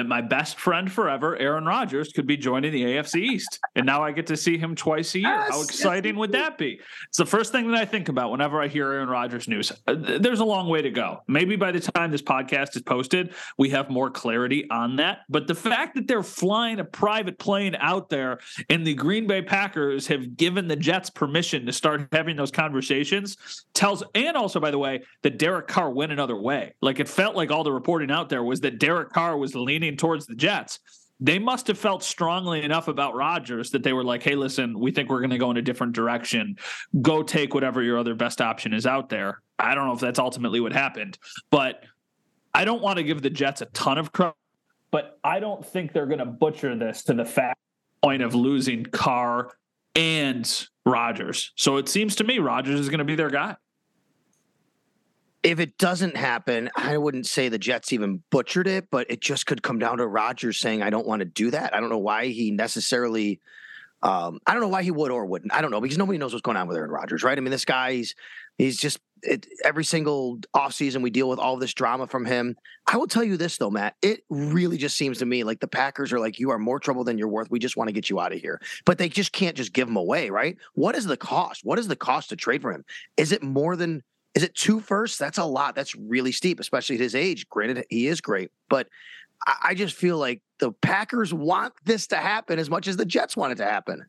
that 0.00 0.08
my 0.08 0.22
best 0.22 0.58
friend 0.58 0.90
forever, 0.90 1.36
Aaron 1.36 1.66
Rodgers, 1.66 2.10
could 2.10 2.26
be 2.26 2.38
joining 2.38 2.72
the 2.72 2.84
AFC 2.84 3.16
East. 3.16 3.60
And 3.76 3.84
now 3.84 4.02
I 4.02 4.12
get 4.12 4.26
to 4.28 4.36
see 4.36 4.56
him 4.56 4.74
twice 4.74 5.14
a 5.14 5.18
year. 5.18 5.28
Yes, 5.28 5.50
How 5.50 5.62
exciting 5.62 6.14
yes, 6.14 6.18
would 6.18 6.32
that 6.32 6.56
be? 6.56 6.80
It's 7.08 7.18
the 7.18 7.26
first 7.26 7.52
thing 7.52 7.70
that 7.70 7.78
I 7.78 7.84
think 7.84 8.08
about 8.08 8.30
whenever 8.30 8.62
I 8.62 8.68
hear 8.68 8.90
Aaron 8.90 9.10
Rodgers 9.10 9.46
news. 9.46 9.70
Uh, 9.86 9.94
there's 10.18 10.40
a 10.40 10.44
long 10.44 10.70
way 10.70 10.80
to 10.80 10.90
go. 10.90 11.20
Maybe 11.28 11.54
by 11.54 11.70
the 11.70 11.80
time 11.80 12.10
this 12.10 12.22
podcast 12.22 12.76
is 12.76 12.82
posted, 12.82 13.34
we 13.58 13.68
have 13.70 13.90
more 13.90 14.10
clarity 14.10 14.70
on 14.70 14.96
that. 14.96 15.18
But 15.28 15.46
the 15.46 15.54
fact 15.54 15.96
that 15.96 16.08
they're 16.08 16.22
flying 16.22 16.80
a 16.80 16.84
private 16.84 17.38
plane 17.38 17.76
out 17.78 18.08
there 18.08 18.38
and 18.70 18.86
the 18.86 18.94
Green 18.94 19.26
Bay 19.26 19.42
Packers 19.42 20.06
have 20.06 20.34
given 20.34 20.66
the 20.66 20.76
Jets 20.76 21.10
permission 21.10 21.66
to 21.66 21.74
start 21.74 22.08
having 22.10 22.36
those 22.36 22.50
conversations 22.50 23.66
tells, 23.74 24.02
and 24.14 24.34
also, 24.34 24.60
by 24.60 24.70
the 24.70 24.78
way, 24.78 25.02
that 25.20 25.38
Derek 25.38 25.68
Carr 25.68 25.90
went 25.90 26.10
another 26.10 26.36
way. 26.36 26.72
Like 26.80 27.00
it 27.00 27.08
felt 27.08 27.36
like 27.36 27.50
all 27.50 27.64
the 27.64 27.72
reporting 27.72 28.10
out 28.10 28.30
there 28.30 28.42
was 28.42 28.60
that 28.60 28.78
Derek 28.78 29.10
Carr 29.10 29.36
was 29.36 29.54
leaning 29.54 29.89
leaning 29.90 29.96
towards 29.96 30.26
the 30.26 30.34
Jets. 30.34 30.78
They 31.22 31.38
must 31.38 31.66
have 31.66 31.78
felt 31.78 32.02
strongly 32.02 32.62
enough 32.62 32.88
about 32.88 33.14
Rodgers 33.14 33.70
that 33.72 33.82
they 33.82 33.92
were 33.92 34.04
like, 34.04 34.22
hey, 34.22 34.36
listen, 34.36 34.78
we 34.78 34.90
think 34.90 35.10
we're 35.10 35.20
going 35.20 35.30
to 35.30 35.38
go 35.38 35.50
in 35.50 35.58
a 35.58 35.62
different 35.62 35.92
direction. 35.92 36.56
Go 37.02 37.22
take 37.22 37.52
whatever 37.52 37.82
your 37.82 37.98
other 37.98 38.14
best 38.14 38.40
option 38.40 38.72
is 38.72 38.86
out 38.86 39.10
there. 39.10 39.42
I 39.58 39.74
don't 39.74 39.86
know 39.86 39.92
if 39.92 40.00
that's 40.00 40.18
ultimately 40.18 40.60
what 40.60 40.72
happened, 40.72 41.18
but 41.50 41.84
I 42.54 42.64
don't 42.64 42.80
want 42.80 42.96
to 42.96 43.02
give 43.02 43.20
the 43.20 43.28
Jets 43.28 43.60
a 43.60 43.66
ton 43.66 43.98
of 43.98 44.12
credit, 44.12 44.34
but 44.90 45.18
I 45.22 45.40
don't 45.40 45.64
think 45.64 45.92
they're 45.92 46.06
going 46.06 46.20
to 46.20 46.24
butcher 46.24 46.74
this 46.74 47.04
to 47.04 47.14
the 47.14 47.26
fact 47.26 47.58
point 48.02 48.22
of 48.22 48.34
losing 48.34 48.84
Carr 48.84 49.50
and 49.94 50.68
Rodgers. 50.86 51.52
So 51.56 51.76
it 51.76 51.86
seems 51.86 52.16
to 52.16 52.24
me 52.24 52.38
Rodgers 52.38 52.80
is 52.80 52.88
going 52.88 53.00
to 53.00 53.04
be 53.04 53.14
their 53.14 53.28
guy 53.28 53.56
if 55.42 55.58
it 55.58 55.78
doesn't 55.78 56.16
happen, 56.16 56.70
I 56.76 56.98
wouldn't 56.98 57.26
say 57.26 57.48
the 57.48 57.58
Jets 57.58 57.92
even 57.92 58.22
butchered 58.30 58.66
it, 58.66 58.88
but 58.90 59.10
it 59.10 59.20
just 59.20 59.46
could 59.46 59.62
come 59.62 59.78
down 59.78 59.98
to 59.98 60.06
Rodgers 60.06 60.58
saying, 60.58 60.82
I 60.82 60.90
don't 60.90 61.06
want 61.06 61.20
to 61.20 61.24
do 61.24 61.50
that. 61.50 61.74
I 61.74 61.80
don't 61.80 61.88
know 61.88 61.98
why 61.98 62.26
he 62.26 62.50
necessarily, 62.50 63.40
um, 64.02 64.40
I 64.46 64.52
don't 64.52 64.60
know 64.60 64.68
why 64.68 64.82
he 64.82 64.90
would 64.90 65.10
or 65.10 65.24
wouldn't. 65.24 65.52
I 65.52 65.62
don't 65.62 65.70
know 65.70 65.80
because 65.80 65.98
nobody 65.98 66.18
knows 66.18 66.32
what's 66.32 66.42
going 66.42 66.58
on 66.58 66.68
with 66.68 66.76
Aaron 66.76 66.90
Rodgers, 66.90 67.22
right? 67.22 67.36
I 67.36 67.40
mean, 67.40 67.50
this 67.50 67.64
guy, 67.64 67.92
he's, 67.94 68.14
he's 68.58 68.76
just 68.76 68.98
it, 69.22 69.46
every 69.64 69.84
single 69.84 70.38
offseason 70.54 71.02
we 71.02 71.10
deal 71.10 71.28
with 71.28 71.38
all 71.38 71.56
this 71.56 71.74
drama 71.74 72.06
from 72.06 72.24
him. 72.24 72.56
I 72.86 72.96
will 72.96 73.06
tell 73.06 73.24
you 73.24 73.36
this 73.36 73.56
though, 73.56 73.70
Matt, 73.70 73.96
it 74.02 74.24
really 74.28 74.76
just 74.76 74.96
seems 74.96 75.18
to 75.18 75.26
me 75.26 75.44
like 75.44 75.60
the 75.60 75.68
Packers 75.68 76.12
are 76.12 76.20
like, 76.20 76.38
you 76.38 76.50
are 76.50 76.58
more 76.58 76.80
trouble 76.80 77.04
than 77.04 77.18
you're 77.18 77.28
worth. 77.28 77.50
We 77.50 77.58
just 77.58 77.76
want 77.76 77.88
to 77.88 77.92
get 77.92 78.10
you 78.10 78.20
out 78.20 78.32
of 78.32 78.40
here. 78.40 78.60
But 78.84 78.98
they 78.98 79.08
just 79.08 79.32
can't 79.32 79.56
just 79.56 79.72
give 79.72 79.88
him 79.88 79.96
away, 79.96 80.28
right? 80.28 80.56
What 80.74 80.96
is 80.96 81.06
the 81.06 81.16
cost? 81.16 81.64
What 81.64 81.78
is 81.78 81.88
the 81.88 81.96
cost 81.96 82.28
to 82.30 82.36
trade 82.36 82.62
for 82.62 82.72
him? 82.72 82.84
Is 83.16 83.32
it 83.32 83.42
more 83.42 83.76
than 83.76 84.02
is 84.34 84.42
it 84.42 84.54
two 84.54 84.80
firsts? 84.80 85.18
That's 85.18 85.38
a 85.38 85.44
lot. 85.44 85.74
That's 85.74 85.94
really 85.94 86.32
steep, 86.32 86.60
especially 86.60 86.96
at 86.96 87.00
his 87.00 87.14
age. 87.14 87.48
Granted, 87.48 87.84
he 87.90 88.06
is 88.06 88.20
great, 88.20 88.50
but 88.68 88.88
I 89.62 89.74
just 89.74 89.96
feel 89.96 90.18
like 90.18 90.42
the 90.58 90.72
Packers 90.72 91.32
want 91.32 91.72
this 91.84 92.06
to 92.08 92.16
happen 92.16 92.58
as 92.58 92.68
much 92.68 92.86
as 92.86 92.96
the 92.96 93.06
Jets 93.06 93.36
want 93.36 93.52
it 93.52 93.56
to 93.56 93.64
happen. 93.64 94.06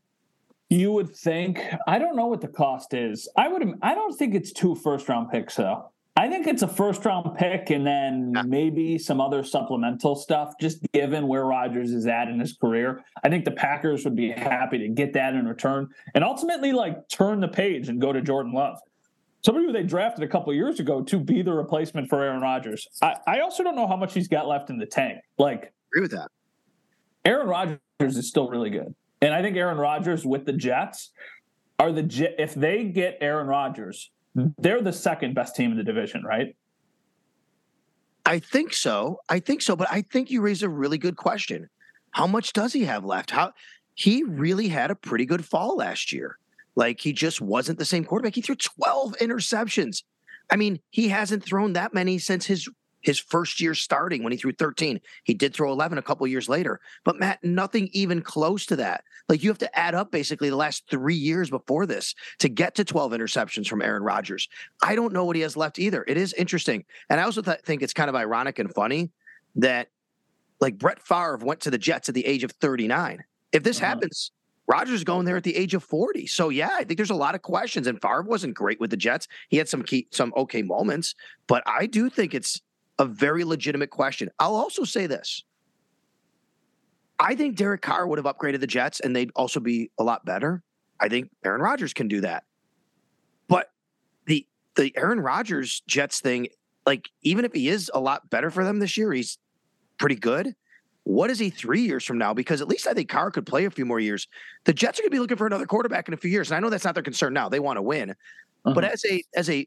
You 0.68 0.92
would 0.92 1.14
think. 1.14 1.60
I 1.86 1.98
don't 1.98 2.16
know 2.16 2.26
what 2.26 2.40
the 2.40 2.48
cost 2.48 2.94
is. 2.94 3.28
I 3.36 3.48
would. 3.48 3.62
I 3.82 3.94
don't 3.94 4.16
think 4.16 4.34
it's 4.34 4.52
two 4.52 4.74
first 4.74 5.08
round 5.08 5.30
picks 5.30 5.56
though. 5.56 5.90
I 6.14 6.28
think 6.28 6.46
it's 6.46 6.62
a 6.62 6.68
first 6.68 7.04
round 7.06 7.36
pick 7.36 7.70
and 7.70 7.86
then 7.86 8.34
maybe 8.46 8.98
some 8.98 9.18
other 9.20 9.42
supplemental 9.42 10.14
stuff, 10.14 10.54
just 10.60 10.80
given 10.92 11.26
where 11.26 11.46
Rodgers 11.46 11.90
is 11.90 12.06
at 12.06 12.28
in 12.28 12.38
his 12.38 12.52
career. 12.52 13.02
I 13.24 13.30
think 13.30 13.46
the 13.46 13.50
Packers 13.50 14.04
would 14.04 14.16
be 14.16 14.30
happy 14.30 14.78
to 14.78 14.88
get 14.88 15.14
that 15.14 15.34
in 15.34 15.46
return 15.46 15.88
and 16.14 16.22
ultimately 16.22 16.72
like 16.72 17.08
turn 17.08 17.40
the 17.40 17.48
page 17.48 17.88
and 17.88 17.98
go 17.98 18.12
to 18.12 18.20
Jordan 18.20 18.52
Love 18.52 18.78
somebody 19.44 19.66
who 19.66 19.72
they 19.72 19.82
drafted 19.82 20.24
a 20.24 20.28
couple 20.28 20.52
years 20.54 20.80
ago 20.80 21.02
to 21.02 21.18
be 21.18 21.42
the 21.42 21.52
replacement 21.52 22.08
for 22.08 22.22
Aaron 22.22 22.40
Rodgers. 22.40 22.86
I, 23.00 23.16
I 23.26 23.40
also 23.40 23.62
don't 23.62 23.76
know 23.76 23.86
how 23.86 23.96
much 23.96 24.14
he's 24.14 24.28
got 24.28 24.46
left 24.46 24.70
in 24.70 24.78
the 24.78 24.86
tank. 24.86 25.18
Like, 25.38 25.72
agree 25.92 26.02
with 26.02 26.12
that. 26.12 26.28
Aaron 27.24 27.46
Rodgers 27.46 27.78
is 28.00 28.28
still 28.28 28.48
really 28.48 28.70
good, 28.70 28.94
and 29.20 29.34
I 29.34 29.42
think 29.42 29.56
Aaron 29.56 29.78
Rodgers 29.78 30.24
with 30.24 30.44
the 30.44 30.52
Jets 30.52 31.10
are 31.78 31.92
the 31.92 32.02
Jet. 32.02 32.34
If 32.38 32.54
they 32.54 32.84
get 32.84 33.18
Aaron 33.20 33.46
Rodgers, 33.46 34.10
they're 34.34 34.82
the 34.82 34.92
second 34.92 35.34
best 35.34 35.54
team 35.54 35.70
in 35.70 35.76
the 35.76 35.84
division, 35.84 36.24
right? 36.24 36.56
I 38.24 38.38
think 38.38 38.72
so. 38.72 39.18
I 39.28 39.40
think 39.40 39.62
so. 39.62 39.76
But 39.76 39.88
I 39.90 40.02
think 40.02 40.30
you 40.30 40.40
raise 40.40 40.62
a 40.62 40.68
really 40.68 40.98
good 40.98 41.16
question. 41.16 41.68
How 42.12 42.26
much 42.26 42.52
does 42.52 42.72
he 42.72 42.84
have 42.84 43.04
left? 43.04 43.30
How 43.30 43.52
he 43.94 44.22
really 44.22 44.68
had 44.68 44.90
a 44.90 44.94
pretty 44.94 45.26
good 45.26 45.44
fall 45.44 45.76
last 45.76 46.12
year. 46.12 46.38
Like 46.74 47.00
he 47.00 47.12
just 47.12 47.40
wasn't 47.40 47.78
the 47.78 47.84
same 47.84 48.04
quarterback. 48.04 48.34
He 48.34 48.40
threw 48.40 48.54
12 48.54 49.16
interceptions. 49.18 50.02
I 50.50 50.56
mean, 50.56 50.80
he 50.90 51.08
hasn't 51.08 51.44
thrown 51.44 51.74
that 51.74 51.94
many 51.94 52.18
since 52.18 52.46
his 52.46 52.68
his 53.02 53.18
first 53.18 53.60
year 53.60 53.74
starting 53.74 54.22
when 54.22 54.30
he 54.30 54.38
threw 54.38 54.52
13. 54.52 55.00
He 55.24 55.34
did 55.34 55.52
throw 55.52 55.72
11 55.72 55.98
a 55.98 56.02
couple 56.02 56.24
years 56.28 56.48
later. 56.48 56.80
But 57.02 57.18
Matt, 57.18 57.42
nothing 57.42 57.90
even 57.92 58.22
close 58.22 58.64
to 58.66 58.76
that. 58.76 59.02
Like 59.28 59.42
you 59.42 59.50
have 59.50 59.58
to 59.58 59.78
add 59.78 59.96
up 59.96 60.12
basically 60.12 60.50
the 60.50 60.56
last 60.56 60.84
3 60.88 61.14
years 61.14 61.50
before 61.50 61.84
this 61.84 62.14
to 62.38 62.48
get 62.48 62.76
to 62.76 62.84
12 62.84 63.10
interceptions 63.12 63.66
from 63.66 63.82
Aaron 63.82 64.04
Rodgers. 64.04 64.48
I 64.82 64.94
don't 64.94 65.12
know 65.12 65.24
what 65.24 65.34
he 65.34 65.42
has 65.42 65.56
left 65.56 65.80
either. 65.80 66.04
It 66.06 66.16
is 66.16 66.32
interesting. 66.34 66.84
And 67.10 67.20
I 67.20 67.24
also 67.24 67.42
th- 67.42 67.60
think 67.64 67.82
it's 67.82 67.92
kind 67.92 68.08
of 68.08 68.14
ironic 68.14 68.60
and 68.60 68.72
funny 68.72 69.10
that 69.56 69.88
like 70.60 70.78
Brett 70.78 71.02
Favre 71.02 71.38
went 71.38 71.60
to 71.62 71.70
the 71.70 71.78
Jets 71.78 72.08
at 72.08 72.14
the 72.14 72.24
age 72.24 72.44
of 72.44 72.52
39. 72.52 73.24
If 73.50 73.64
this 73.64 73.78
uh-huh. 73.78 73.86
happens 73.86 74.30
Rodgers 74.66 74.94
is 74.94 75.04
going 75.04 75.24
there 75.24 75.36
at 75.36 75.42
the 75.42 75.56
age 75.56 75.74
of 75.74 75.82
40. 75.82 76.26
So 76.26 76.48
yeah, 76.48 76.70
I 76.72 76.84
think 76.84 76.96
there's 76.96 77.10
a 77.10 77.14
lot 77.14 77.34
of 77.34 77.42
questions. 77.42 77.86
And 77.86 78.00
Favre 78.00 78.22
wasn't 78.22 78.54
great 78.54 78.80
with 78.80 78.90
the 78.90 78.96
Jets. 78.96 79.26
He 79.48 79.56
had 79.56 79.68
some 79.68 79.82
key, 79.82 80.06
some 80.10 80.32
okay 80.36 80.62
moments, 80.62 81.14
but 81.46 81.62
I 81.66 81.86
do 81.86 82.08
think 82.08 82.34
it's 82.34 82.60
a 82.98 83.04
very 83.04 83.44
legitimate 83.44 83.90
question. 83.90 84.30
I'll 84.38 84.54
also 84.54 84.84
say 84.84 85.06
this. 85.06 85.44
I 87.18 87.34
think 87.34 87.56
Derek 87.56 87.82
Carr 87.82 88.06
would 88.06 88.18
have 88.18 88.26
upgraded 88.26 88.60
the 88.60 88.66
Jets 88.66 89.00
and 89.00 89.14
they'd 89.14 89.30
also 89.36 89.60
be 89.60 89.90
a 89.98 90.04
lot 90.04 90.24
better. 90.24 90.62
I 91.00 91.08
think 91.08 91.30
Aaron 91.44 91.60
Rodgers 91.60 91.92
can 91.92 92.08
do 92.08 92.20
that. 92.20 92.44
But 93.48 93.70
the 94.26 94.46
the 94.76 94.96
Aaron 94.96 95.20
Rodgers 95.20 95.82
Jets 95.86 96.20
thing, 96.20 96.48
like 96.86 97.10
even 97.22 97.44
if 97.44 97.52
he 97.52 97.68
is 97.68 97.90
a 97.92 98.00
lot 98.00 98.30
better 98.30 98.50
for 98.50 98.64
them 98.64 98.78
this 98.78 98.96
year, 98.96 99.12
he's 99.12 99.38
pretty 99.98 100.14
good. 100.16 100.54
What 101.04 101.30
is 101.30 101.38
he 101.38 101.50
three 101.50 101.82
years 101.82 102.04
from 102.04 102.18
now? 102.18 102.32
Because 102.32 102.60
at 102.60 102.68
least 102.68 102.86
I 102.86 102.94
think 102.94 103.08
Carr 103.08 103.30
could 103.30 103.46
play 103.46 103.64
a 103.64 103.70
few 103.70 103.84
more 103.84 103.98
years. 103.98 104.28
The 104.64 104.72
Jets 104.72 104.98
are 104.98 105.02
going 105.02 105.10
to 105.10 105.14
be 105.14 105.18
looking 105.18 105.36
for 105.36 105.46
another 105.46 105.66
quarterback 105.66 106.06
in 106.08 106.14
a 106.14 106.16
few 106.16 106.30
years, 106.30 106.50
and 106.50 106.56
I 106.56 106.60
know 106.60 106.70
that's 106.70 106.84
not 106.84 106.94
their 106.94 107.02
concern 107.02 107.32
now. 107.32 107.48
They 107.48 107.60
want 107.60 107.76
to 107.76 107.82
win, 107.82 108.10
uh-huh. 108.10 108.74
but 108.74 108.84
as 108.84 109.04
a 109.04 109.22
as 109.34 109.50
a 109.50 109.66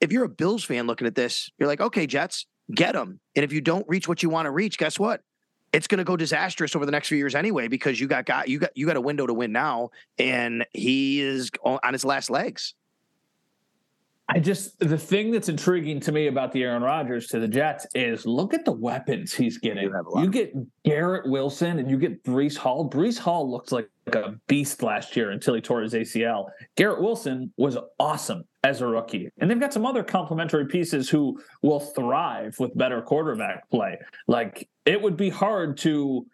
if 0.00 0.12
you're 0.12 0.24
a 0.24 0.28
Bills 0.28 0.64
fan 0.64 0.86
looking 0.86 1.06
at 1.06 1.14
this, 1.14 1.50
you're 1.58 1.68
like, 1.68 1.80
okay, 1.80 2.06
Jets, 2.06 2.46
get 2.74 2.92
them. 2.92 3.18
And 3.34 3.44
if 3.44 3.52
you 3.52 3.60
don't 3.60 3.86
reach 3.88 4.08
what 4.08 4.22
you 4.22 4.28
want 4.28 4.46
to 4.46 4.50
reach, 4.50 4.78
guess 4.78 4.98
what? 4.98 5.22
It's 5.72 5.86
going 5.86 5.98
to 5.98 6.04
go 6.04 6.16
disastrous 6.16 6.76
over 6.76 6.86
the 6.86 6.92
next 6.92 7.08
few 7.08 7.18
years 7.18 7.34
anyway 7.34 7.68
because 7.68 8.00
you 8.00 8.06
got 8.06 8.24
got 8.24 8.48
you 8.48 8.60
got 8.60 8.70
you 8.74 8.86
got 8.86 8.96
a 8.96 9.00
window 9.00 9.26
to 9.26 9.34
win 9.34 9.52
now, 9.52 9.90
and 10.18 10.64
he 10.72 11.20
is 11.20 11.50
on 11.64 11.92
his 11.92 12.04
last 12.04 12.30
legs. 12.30 12.74
I 14.28 14.40
just 14.40 14.78
the 14.80 14.98
thing 14.98 15.30
that's 15.30 15.48
intriguing 15.48 16.00
to 16.00 16.10
me 16.10 16.26
about 16.26 16.50
the 16.50 16.64
Aaron 16.64 16.82
Rodgers 16.82 17.28
to 17.28 17.38
the 17.38 17.46
Jets 17.46 17.86
is 17.94 18.26
look 18.26 18.54
at 18.54 18.64
the 18.64 18.72
weapons 18.72 19.32
he's 19.32 19.58
getting. 19.58 19.84
You, 20.16 20.28
get 20.28 20.52
Garrett 20.84 21.30
Wilson 21.30 21.78
and 21.78 21.88
you 21.88 21.96
get 21.96 22.24
Breece 22.24 22.56
Hall. 22.56 22.90
Breece 22.90 23.18
Hall 23.18 23.48
looked 23.48 23.70
like 23.70 23.88
a 24.08 24.32
beast 24.48 24.82
last 24.82 25.16
year 25.16 25.30
until 25.30 25.54
he 25.54 25.60
tore 25.60 25.82
his 25.82 25.94
ACL. 25.94 26.46
Garrett 26.74 27.00
Wilson 27.00 27.52
was 27.56 27.78
awesome 28.00 28.42
as 28.64 28.80
a 28.80 28.86
rookie. 28.86 29.30
And 29.38 29.48
they've 29.48 29.60
got 29.60 29.72
some 29.72 29.86
other 29.86 30.02
complementary 30.02 30.66
pieces 30.66 31.08
who 31.08 31.40
will 31.62 31.80
thrive 31.80 32.58
with 32.58 32.76
better 32.76 33.02
quarterback 33.02 33.70
play. 33.70 33.96
Like 34.26 34.68
it 34.86 35.00
would 35.00 35.16
be 35.16 35.28
hard 35.28 35.76
to 35.78 36.26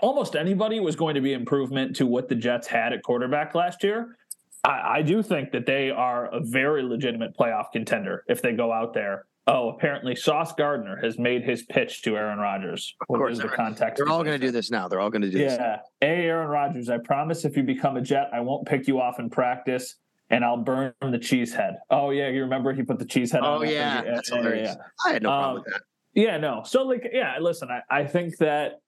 almost 0.00 0.36
anybody 0.36 0.78
was 0.78 0.94
going 0.94 1.16
to 1.16 1.20
be 1.20 1.32
improvement 1.32 1.96
to 1.96 2.06
what 2.06 2.28
the 2.28 2.36
Jets 2.36 2.68
had 2.68 2.92
at 2.92 3.02
quarterback 3.02 3.56
last 3.56 3.82
year 3.82 4.16
I, 4.64 4.98
I 4.98 5.02
do 5.02 5.22
think 5.22 5.50
that 5.52 5.66
they 5.66 5.90
are 5.90 6.26
a 6.32 6.40
very 6.40 6.82
legitimate 6.82 7.36
playoff 7.36 7.72
contender 7.72 8.24
if 8.28 8.42
they 8.42 8.52
go 8.52 8.72
out 8.72 8.94
there. 8.94 9.26
Oh, 9.48 9.70
apparently 9.70 10.14
Sauce 10.14 10.52
Gardner 10.52 10.96
has 11.02 11.18
made 11.18 11.42
his 11.42 11.64
pitch 11.64 12.02
to 12.02 12.16
Aaron 12.16 12.38
Rodgers. 12.38 12.94
Of 13.00 13.08
course, 13.08 13.38
the 13.38 13.48
they're- 13.48 13.56
context. 13.56 13.96
They're 13.96 14.08
all 14.08 14.22
going 14.22 14.40
to 14.40 14.46
do 14.46 14.52
this 14.52 14.70
now. 14.70 14.86
They're 14.86 15.00
all 15.00 15.10
going 15.10 15.22
to 15.22 15.30
do 15.30 15.38
this. 15.38 15.54
Yeah. 15.58 15.78
Hey, 16.00 16.26
Aaron 16.26 16.46
Rodgers, 16.48 16.88
I 16.88 16.98
promise 16.98 17.44
if 17.44 17.56
you 17.56 17.64
become 17.64 17.96
a 17.96 18.00
Jet, 18.02 18.28
I 18.32 18.38
won't 18.40 18.66
pick 18.68 18.86
you 18.86 19.00
off 19.00 19.18
in 19.18 19.30
practice 19.30 19.96
and 20.30 20.44
I'll 20.44 20.58
burn 20.58 20.94
the 21.00 21.18
cheese 21.18 21.52
head. 21.52 21.78
Oh, 21.90 22.10
yeah. 22.10 22.28
You 22.28 22.42
remember 22.42 22.72
he 22.72 22.84
put 22.84 23.00
the 23.00 23.04
cheese 23.04 23.32
head 23.32 23.40
Oh, 23.42 23.62
on? 23.62 23.68
yeah. 23.68 24.02
That's 24.02 24.30
yeah, 24.30 24.36
hilarious. 24.36 24.76
yeah. 24.78 24.84
I 25.10 25.12
had 25.14 25.22
no 25.24 25.28
problem 25.30 25.48
Um, 25.48 25.54
with 25.64 25.72
that. 25.72 25.82
Yeah, 26.14 26.36
no. 26.36 26.62
So, 26.64 26.84
like, 26.84 27.08
yeah, 27.12 27.36
listen, 27.40 27.68
I, 27.68 27.80
I 28.02 28.06
think 28.06 28.36
that 28.38 28.80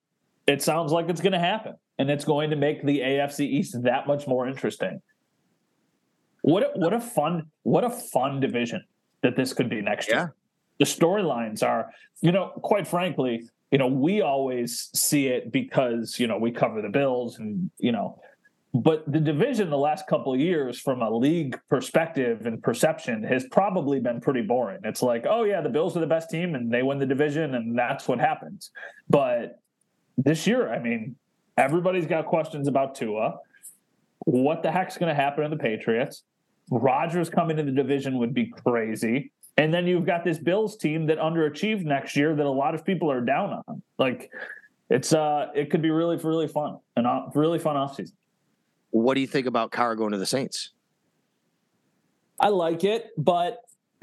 it 0.47 0.61
sounds 0.61 0.93
like 0.93 1.09
it's 1.09 1.21
going 1.21 1.33
to 1.33 1.39
happen 1.39 1.73
and 1.99 2.09
it's 2.09 2.23
going 2.23 2.51
to 2.51 2.55
make 2.55 2.81
the 2.85 2.99
AFC 2.99 3.41
East 3.41 3.75
that 3.83 4.07
much 4.07 4.25
more 4.25 4.47
interesting. 4.47 5.01
What 6.45 6.61
a, 6.61 6.79
what 6.79 6.93
a 6.93 6.99
fun 7.01 7.47
what 7.63 7.83
a 7.83 7.89
fun 7.89 8.39
division 8.39 8.83
that 9.23 9.35
this 9.35 9.51
could 9.51 9.67
be 9.67 9.81
next 9.81 10.07
Yeah. 10.07 10.15
year. 10.15 10.35
The 10.77 10.85
storylines 10.85 11.63
are, 11.63 11.89
you 12.21 12.31
know, 12.31 12.49
quite 12.61 12.87
frankly, 12.87 13.49
you 13.71 13.79
know, 13.79 13.87
we 13.87 14.21
always 14.21 14.91
see 14.93 15.25
it 15.27 15.51
because, 15.51 16.19
you 16.19 16.27
know, 16.27 16.37
we 16.37 16.51
cover 16.51 16.83
the 16.83 16.89
Bills 16.89 17.39
and, 17.39 17.71
you 17.79 17.91
know, 17.91 18.21
but 18.75 19.11
the 19.11 19.19
division 19.19 19.71
the 19.71 19.77
last 19.77 20.05
couple 20.05 20.35
of 20.35 20.39
years 20.39 20.79
from 20.79 21.01
a 21.01 21.09
league 21.09 21.57
perspective 21.67 22.45
and 22.45 22.61
perception 22.61 23.23
has 23.23 23.45
probably 23.49 23.99
been 23.99 24.21
pretty 24.21 24.41
boring. 24.43 24.81
It's 24.83 25.01
like, 25.01 25.25
oh 25.27 25.45
yeah, 25.45 25.61
the 25.61 25.69
Bills 25.69 25.97
are 25.97 26.01
the 26.01 26.05
best 26.17 26.29
team 26.29 26.53
and 26.53 26.71
they 26.71 26.83
win 26.83 26.99
the 26.99 27.07
division 27.07 27.55
and 27.55 27.75
that's 27.75 28.07
what 28.07 28.19
happens. 28.19 28.69
But 29.09 29.59
this 30.15 30.45
year, 30.45 30.71
I 30.71 30.77
mean, 30.77 31.15
everybody's 31.57 32.05
got 32.05 32.27
questions 32.27 32.67
about 32.67 32.93
Tua. 32.93 33.39
What 34.25 34.61
the 34.61 34.71
heck's 34.71 34.97
going 34.97 35.09
to 35.09 35.19
happen 35.19 35.43
to 35.43 35.49
the 35.49 35.57
Patriots? 35.57 36.23
Rodgers 36.69 37.29
coming 37.29 37.57
to 37.57 37.63
the 37.63 37.71
division 37.71 38.17
would 38.17 38.33
be 38.33 38.47
crazy. 38.47 39.31
And 39.57 39.73
then 39.73 39.87
you've 39.87 40.05
got 40.05 40.23
this 40.23 40.37
Bills 40.37 40.77
team 40.77 41.05
that 41.07 41.17
underachieved 41.17 41.83
next 41.83 42.15
year 42.15 42.35
that 42.35 42.45
a 42.45 42.49
lot 42.49 42.75
of 42.75 42.83
people 42.83 43.09
are 43.11 43.21
down 43.21 43.61
on. 43.67 43.81
Like 43.97 44.31
it's 44.89 45.13
uh 45.13 45.47
it 45.55 45.71
could 45.71 45.81
be 45.81 45.89
really 45.89 46.17
really 46.17 46.47
fun 46.47 46.77
and 46.95 47.07
uh, 47.07 47.27
really 47.33 47.59
fun 47.59 47.75
offseason. 47.75 48.11
What 48.91 49.15
do 49.15 49.21
you 49.21 49.27
think 49.27 49.47
about 49.47 49.71
Carr 49.71 49.95
going 49.95 50.11
to 50.11 50.17
the 50.17 50.25
Saints? 50.25 50.71
I 52.39 52.49
like 52.49 52.83
it, 52.83 53.11
but 53.17 53.59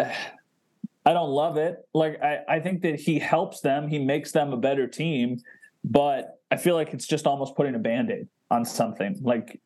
I 1.04 1.12
don't 1.12 1.30
love 1.30 1.56
it. 1.56 1.78
Like 1.92 2.22
I, 2.22 2.40
I 2.48 2.60
think 2.60 2.82
that 2.82 3.00
he 3.00 3.18
helps 3.18 3.60
them, 3.60 3.88
he 3.88 3.98
makes 3.98 4.32
them 4.32 4.52
a 4.52 4.56
better 4.56 4.86
team, 4.86 5.40
but 5.84 6.38
I 6.50 6.56
feel 6.56 6.76
like 6.76 6.94
it's 6.94 7.06
just 7.06 7.26
almost 7.26 7.56
putting 7.56 7.74
a 7.74 7.78
band-aid 7.78 8.28
on 8.52 8.64
something. 8.64 9.18
Like 9.22 9.60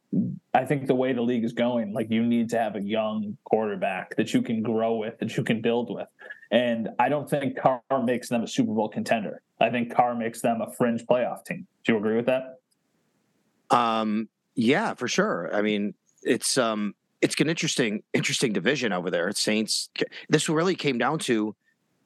I 0.54 0.64
think 0.64 0.86
the 0.86 0.94
way 0.94 1.12
the 1.12 1.20
league 1.20 1.44
is 1.44 1.52
going, 1.52 1.92
like 1.92 2.08
you 2.08 2.22
need 2.24 2.48
to 2.50 2.58
have 2.58 2.76
a 2.76 2.80
young 2.80 3.36
quarterback 3.44 4.14
that 4.16 4.32
you 4.32 4.40
can 4.40 4.62
grow 4.62 4.94
with, 4.96 5.18
that 5.18 5.36
you 5.36 5.42
can 5.42 5.60
build 5.60 5.92
with. 5.92 6.06
And 6.52 6.90
I 7.00 7.08
don't 7.08 7.28
think 7.28 7.58
Carr 7.58 7.82
makes 8.04 8.28
them 8.28 8.44
a 8.44 8.46
Super 8.46 8.72
Bowl 8.72 8.88
contender. 8.88 9.42
I 9.60 9.70
think 9.70 9.92
Carr 9.92 10.14
makes 10.14 10.40
them 10.40 10.60
a 10.60 10.72
fringe 10.72 11.04
playoff 11.04 11.44
team. 11.44 11.66
Do 11.84 11.92
you 11.92 11.98
agree 11.98 12.16
with 12.16 12.26
that? 12.26 12.60
Um, 13.70 14.28
yeah, 14.54 14.94
for 14.94 15.08
sure. 15.08 15.50
I 15.52 15.60
mean, 15.60 15.94
it's 16.22 16.56
um, 16.56 16.94
it's 17.20 17.38
an 17.40 17.50
interesting, 17.50 18.04
interesting 18.14 18.52
division 18.52 18.92
over 18.92 19.10
there. 19.10 19.32
Saints. 19.32 19.90
This 20.28 20.48
really 20.48 20.76
came 20.76 20.98
down 20.98 21.18
to 21.20 21.56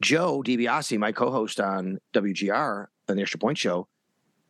Joe 0.00 0.42
DiBiase, 0.42 0.98
my 0.98 1.12
co-host 1.12 1.60
on 1.60 1.98
WGR 2.14 2.86
the 3.16 3.22
Extra 3.22 3.38
Point 3.38 3.58
Show. 3.58 3.88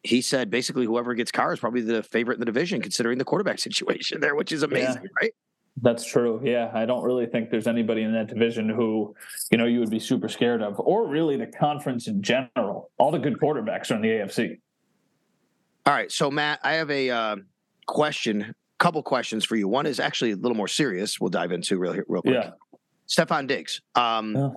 He 0.03 0.23
said 0.23 0.51
basically 0.51 0.87
whoever 0.87 1.15
gets 1.15 1.31
Carr 1.31 1.53
is 1.53 1.61
probably 1.61 1.83
the 1.83 2.03
favorite 2.03 2.35
in 2.35 2.41
the 2.41 2.47
division, 2.47 2.81
considering 2.81 3.19
the 3.19 3.25
quarterback 3.25 3.59
situation 3.69 4.21
there, 4.21 4.35
which 4.35 4.53
is 4.53 4.63
amazing, 4.63 5.09
right? 5.21 5.33
That's 5.83 6.05
true. 6.05 6.41
Yeah, 6.45 6.71
I 6.75 6.85
don't 6.85 7.03
really 7.03 7.27
think 7.27 7.51
there's 7.51 7.67
anybody 7.67 8.03
in 8.03 8.13
that 8.13 8.27
division 8.27 8.69
who, 8.69 9.15
you 9.51 9.59
know, 9.59 9.67
you 9.67 9.81
would 9.81 9.91
be 9.91 10.01
super 10.01 10.29
scared 10.29 10.63
of, 10.63 10.79
or 10.81 11.07
really 11.07 11.37
the 11.37 11.47
conference 11.47 12.07
in 12.07 12.23
general. 12.23 12.91
All 12.99 13.11
the 13.11 13.19
good 13.19 13.39
quarterbacks 13.39 13.91
are 13.91 13.95
in 13.95 14.03
the 14.03 14.09
AFC. 14.09 14.59
All 15.87 15.95
right, 15.95 16.13
so 16.13 16.31
Matt, 16.31 16.61
I 16.63 16.75
have 16.75 16.91
a 16.91 17.11
uh, 17.11 17.37
question, 17.87 18.55
couple 18.79 19.03
questions 19.03 19.45
for 19.45 19.57
you. 19.57 19.69
One 19.69 19.87
is 19.87 20.01
actually 20.01 20.33
a 20.33 20.37
little 20.37 20.57
more 20.57 20.69
serious. 20.69 21.19
We'll 21.19 21.31
dive 21.31 21.53
into 21.53 21.79
real 21.79 21.97
real 22.09 22.23
quick. 22.23 22.35
Yeah. 22.35 22.51
Stefon 23.09 23.47
Diggs, 23.47 23.81
um, 23.95 24.37
Yeah. 24.37 24.51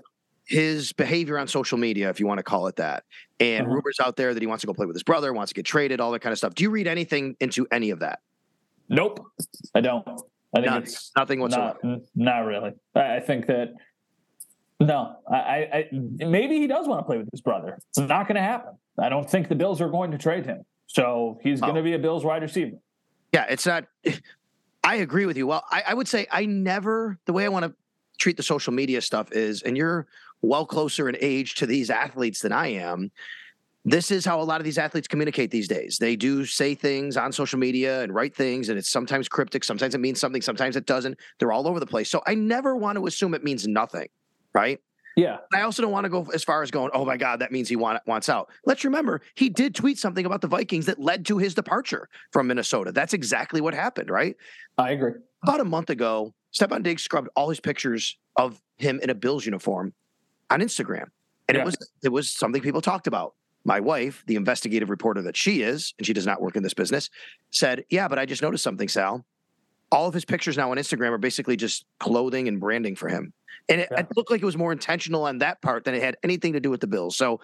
His 0.46 0.92
behavior 0.94 1.38
on 1.40 1.48
social 1.48 1.78
media, 1.78 2.10
if 2.10 2.20
you 2.20 2.28
want 2.28 2.38
to 2.40 2.44
call 2.44 2.68
it 2.68 2.76
that, 2.78 3.04
and 3.40 3.66
Uh-huh. 3.66 3.76
rumors 3.76 3.98
out 4.04 4.16
there 4.18 4.34
that 4.34 4.42
he 4.42 4.48
wants 4.48 4.62
to 4.62 4.68
go 4.68 4.74
play 4.74 4.86
with 4.86 4.96
his 4.96 5.04
brother, 5.04 5.32
wants 5.34 5.52
to 5.52 5.56
get 5.56 5.66
traded, 5.66 6.00
all 6.02 6.12
that 6.12 6.20
kind 6.20 6.32
of 6.32 6.38
stuff. 6.38 6.54
Do 6.54 6.64
you 6.64 6.70
read 6.70 6.88
anything 6.88 7.36
into 7.40 7.66
any 7.72 7.90
of 7.92 8.00
that? 8.00 8.20
Nope, 8.90 9.26
I 9.74 9.82
don't. 9.82 10.06
I 10.56 10.60
think 10.60 10.66
None. 10.68 10.84
it's 10.84 11.12
Nothing 11.16 11.40
whatsoever. 11.40 11.80
not, 11.84 12.00
not 12.16 12.40
really. 12.46 12.74
I 12.96 13.20
think 13.22 13.48
that 13.48 13.74
no, 14.80 15.16
I, 15.32 15.36
I, 15.36 15.90
maybe 15.92 16.60
he 16.60 16.68
does 16.68 16.88
want 16.88 17.00
to 17.00 17.06
play 17.06 17.18
with 17.18 17.30
his 17.32 17.40
brother. 17.42 17.78
It's 17.90 18.00
not 18.00 18.28
going 18.28 18.36
to 18.36 18.42
happen. 18.42 18.74
I 19.00 19.08
don't 19.08 19.30
think 19.30 19.48
the 19.48 19.56
Bills 19.56 19.80
are 19.80 19.88
going 19.90 20.12
to 20.12 20.18
trade 20.18 20.46
him. 20.46 20.66
So 20.88 21.40
he's 21.42 21.62
going 21.62 21.74
Oh. 21.74 21.78
to 21.78 21.84
be 21.84 21.94
a 21.94 22.00
Bills 22.00 22.26
wide 22.26 22.42
receiver. 22.42 22.78
Yeah, 23.34 23.46
it's 23.50 23.66
not. 23.66 23.86
I 24.84 24.96
agree 24.98 25.26
with 25.26 25.38
you. 25.38 25.48
Well, 25.48 25.64
I, 25.72 25.84
I 25.88 25.94
would 25.94 26.10
say 26.10 26.28
I 26.30 26.46
never. 26.46 27.18
The 27.26 27.32
way 27.34 27.46
I 27.46 27.48
want 27.48 27.64
to 27.66 27.74
treat 28.20 28.36
the 28.36 28.44
social 28.44 28.74
media 28.74 29.00
stuff 29.02 29.32
is, 29.32 29.62
and 29.62 29.78
you're 29.78 30.08
well 30.44 30.66
closer 30.66 31.10
in 31.10 31.18
age 31.20 31.56
to 31.56 31.66
these 31.66 31.90
athletes 31.90 32.42
than 32.42 32.52
I 32.52 32.68
am. 32.68 33.12
This 33.86 34.12
is 34.12 34.24
how 34.24 34.40
a 34.40 34.44
lot 34.44 34.62
of 34.62 34.66
these 34.66 34.78
athletes 34.78 35.08
communicate 35.08 35.52
these 35.52 35.68
days. 35.68 35.98
They 35.98 36.16
do 36.16 36.46
say 36.46 36.76
things 36.76 37.18
on 37.18 37.32
social 37.32 37.60
media 37.60 38.02
and 38.02 38.14
write 38.14 38.36
things, 38.36 38.70
and 38.70 38.78
it's 38.78 38.90
sometimes 38.90 39.28
cryptic, 39.28 39.64
sometimes 39.64 39.96
it 39.96 40.00
means 40.00 40.20
something, 40.20 40.42
sometimes 40.42 40.76
it 40.76 40.86
doesn't. 40.86 41.18
They're 41.40 41.52
all 41.52 41.68
over 41.68 41.80
the 41.80 41.86
place. 41.86 42.10
So 42.10 42.22
I 42.28 42.36
never 42.36 42.78
want 42.78 42.98
to 42.98 43.08
assume 43.08 43.34
it 43.34 43.44
means 43.44 43.68
nothing, 43.68 44.08
right? 44.54 44.80
Yeah, 45.16 45.38
I 45.54 45.62
also 45.62 45.82
don't 45.82 45.92
want 45.92 46.06
to 46.06 46.10
go 46.10 46.28
as 46.34 46.44
far 46.44 46.64
as 46.64 46.72
going, 46.72 46.90
oh 46.94 47.06
my 47.06 47.18
God, 47.18 47.40
that 47.40 47.52
means 47.52 47.70
he 47.70 47.76
want, 47.76 48.02
wants 48.08 48.30
out. 48.30 48.50
Let's 48.66 48.84
remember, 48.84 49.22
he 49.36 49.48
did 49.48 49.76
tweet 49.76 50.00
something 50.00 50.26
about 50.26 50.42
the 50.42 50.48
Vikings 50.48 50.88
that 50.88 50.98
led 50.98 51.26
to 51.28 51.38
his 51.38 51.54
departure 51.54 52.10
from 52.32 52.48
Minnesota. 52.48 52.92
That's 52.92 53.14
exactly 53.14 53.62
what 53.62 53.74
happened, 53.76 54.10
right? 54.10 54.36
I 54.78 54.92
agree. 54.92 55.12
About 55.44 55.60
a 55.60 55.66
month 55.66 55.90
ago, 55.90 56.34
Stefon 56.54 56.84
Diggs 56.84 57.04
scrubbed 57.04 57.30
all 57.36 57.50
his 57.50 57.60
pictures 57.60 58.18
of 58.38 58.60
him 58.78 59.00
in 59.04 59.10
a 59.10 59.16
Bills 59.16 59.46
uniform 59.46 59.94
on 60.54 60.62
Instagram. 60.62 61.08
And 61.50 61.56
Yeah. 61.56 61.62
it 61.62 61.66
was 61.66 61.78
it 62.04 62.10
was 62.10 62.30
something 62.30 62.62
people 62.62 62.82
talked 62.82 63.08
about. 63.08 63.34
My 63.66 63.80
wife, 63.80 64.24
the 64.28 64.36
investigative 64.36 64.90
reporter 64.90 65.22
that 65.24 65.38
she 65.38 65.62
is, 65.62 65.94
and 65.98 66.06
she 66.06 66.14
does 66.14 66.26
not 66.26 66.42
work 66.42 66.56
in 66.56 66.64
this 66.64 66.74
business, 66.74 67.10
said, 67.52 67.86
Yeah, 67.90 68.08
but 68.08 68.20
I 68.20 68.26
just 68.26 68.42
noticed 68.42 68.64
something, 68.64 68.88
Sal. 68.88 69.26
All 69.92 70.08
of 70.08 70.14
his 70.14 70.26
pictures 70.26 70.58
now 70.58 70.72
on 70.72 70.78
Instagram 70.78 71.12
are 71.12 71.18
basically 71.18 71.56
just 71.56 71.86
clothing 72.00 72.48
and 72.48 72.60
branding 72.60 72.96
for 72.96 73.08
him. 73.10 73.34
And 73.70 73.82
it, 73.82 73.88
Yeah. 73.92 74.02
it 74.02 74.08
looked 74.16 74.32
like 74.32 74.42
it 74.42 74.46
was 74.46 74.58
more 74.58 74.72
intentional 74.72 75.24
on 75.26 75.38
that 75.40 75.62
part 75.62 75.86
than 75.86 75.96
it 75.96 76.02
had 76.04 76.18
anything 76.24 76.54
to 76.54 76.60
do 76.60 76.70
with 76.70 76.82
the 76.82 76.88
Bills. 76.88 77.16
So 77.16 77.40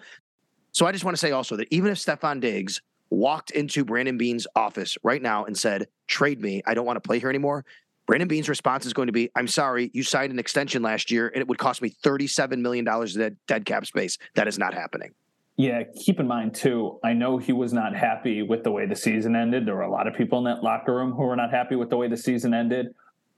so 0.72 0.86
I 0.86 0.92
just 0.92 1.04
want 1.04 1.16
to 1.16 1.20
say 1.20 1.32
also 1.32 1.56
that 1.56 1.66
even 1.72 1.90
if 1.90 1.98
Stefon 1.98 2.40
Diggs 2.40 2.80
walked 3.10 3.50
into 3.50 3.84
Brandon 3.84 4.16
Beane's 4.16 4.46
office 4.54 4.96
right 5.02 5.20
now 5.20 5.44
and 5.44 5.58
said, 5.58 5.88
trade 6.06 6.40
me, 6.40 6.62
I 6.64 6.74
don't 6.74 6.86
want 6.86 6.96
to 6.96 7.00
play 7.00 7.18
here 7.18 7.28
anymore, 7.28 7.64
Brandon 8.10 8.26
Beane's 8.26 8.48
response 8.48 8.86
is 8.86 8.92
going 8.92 9.06
to 9.06 9.12
be, 9.12 9.30
I'm 9.36 9.46
sorry, 9.46 9.88
you 9.94 10.02
signed 10.02 10.32
an 10.32 10.40
extension 10.40 10.82
last 10.82 11.12
year 11.12 11.28
and 11.28 11.40
it 11.40 11.46
would 11.46 11.58
cost 11.58 11.80
me 11.80 11.94
$37 12.02 12.58
million 12.58 12.84
dead, 12.84 13.36
dead 13.46 13.64
cap 13.64 13.86
space. 13.86 14.18
That 14.34 14.48
is 14.48 14.58
not 14.58 14.74
happening. 14.74 15.14
Yeah, 15.56 15.84
keep 15.96 16.18
in 16.18 16.26
mind 16.26 16.56
too, 16.56 16.98
I 17.04 17.12
know 17.12 17.38
he 17.38 17.52
was 17.52 17.72
not 17.72 17.94
happy 17.94 18.42
with 18.42 18.64
the 18.64 18.72
way 18.72 18.84
the 18.84 18.96
season 18.96 19.36
ended. 19.36 19.64
There 19.64 19.76
were 19.76 19.82
a 19.82 19.90
lot 19.90 20.08
of 20.08 20.14
people 20.16 20.38
in 20.38 20.44
that 20.46 20.64
locker 20.64 20.92
room 20.92 21.12
who 21.12 21.22
were 21.22 21.36
not 21.36 21.52
happy 21.52 21.76
with 21.76 21.88
the 21.88 21.96
way 21.96 22.08
the 22.08 22.16
season 22.16 22.52
ended. 22.52 22.88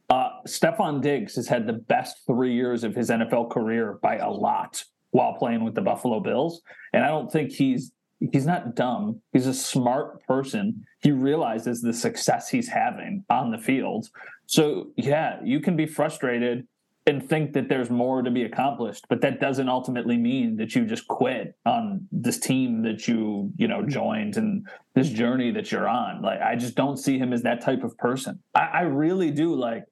Uh, 0.08 0.30
Stefon 0.46 1.02
Diggs 1.02 1.36
has 1.36 1.46
had 1.46 1.66
the 1.66 1.74
best 1.74 2.22
three 2.26 2.54
years 2.54 2.82
of 2.82 2.94
his 2.94 3.10
NFL 3.10 3.50
career 3.50 3.98
by 4.00 4.16
a 4.16 4.30
lot 4.30 4.82
while 5.10 5.34
playing 5.34 5.64
with 5.64 5.74
the 5.74 5.82
Buffalo 5.82 6.18
Bills. 6.18 6.62
And 6.94 7.04
I 7.04 7.08
don't 7.08 7.30
think 7.30 7.52
he's 7.52 7.92
he's 8.30 8.46
not 8.46 8.74
dumb. 8.74 9.20
He's 9.32 9.46
a 9.46 9.54
smart 9.54 10.24
person. 10.26 10.84
He 11.00 11.10
realizes 11.10 11.80
the 11.80 11.92
success 11.92 12.48
he's 12.48 12.68
having 12.68 13.24
on 13.30 13.50
the 13.50 13.58
field. 13.58 14.08
So 14.46 14.88
yeah, 14.96 15.40
you 15.42 15.60
can 15.60 15.76
be 15.76 15.86
frustrated 15.86 16.66
and 17.06 17.28
think 17.28 17.52
that 17.54 17.68
there's 17.68 17.90
more 17.90 18.22
to 18.22 18.30
be 18.30 18.44
accomplished 18.44 19.06
but 19.08 19.20
that 19.20 19.40
doesn't 19.40 19.68
ultimately 19.68 20.16
mean 20.16 20.56
that 20.56 20.74
you 20.74 20.84
just 20.84 21.08
quit 21.08 21.56
on 21.66 22.06
this 22.12 22.38
team 22.38 22.82
that 22.82 23.08
you 23.08 23.50
you 23.56 23.66
know 23.66 23.84
joined 23.84 24.36
and 24.36 24.66
this 24.94 25.08
journey 25.08 25.50
that 25.50 25.72
you're 25.72 25.88
on 25.88 26.22
like 26.22 26.40
i 26.40 26.54
just 26.54 26.76
don't 26.76 26.98
see 26.98 27.18
him 27.18 27.32
as 27.32 27.42
that 27.42 27.60
type 27.60 27.82
of 27.82 27.96
person 27.98 28.38
i, 28.54 28.60
I 28.60 28.80
really 28.82 29.30
do 29.30 29.54
like 29.54 29.84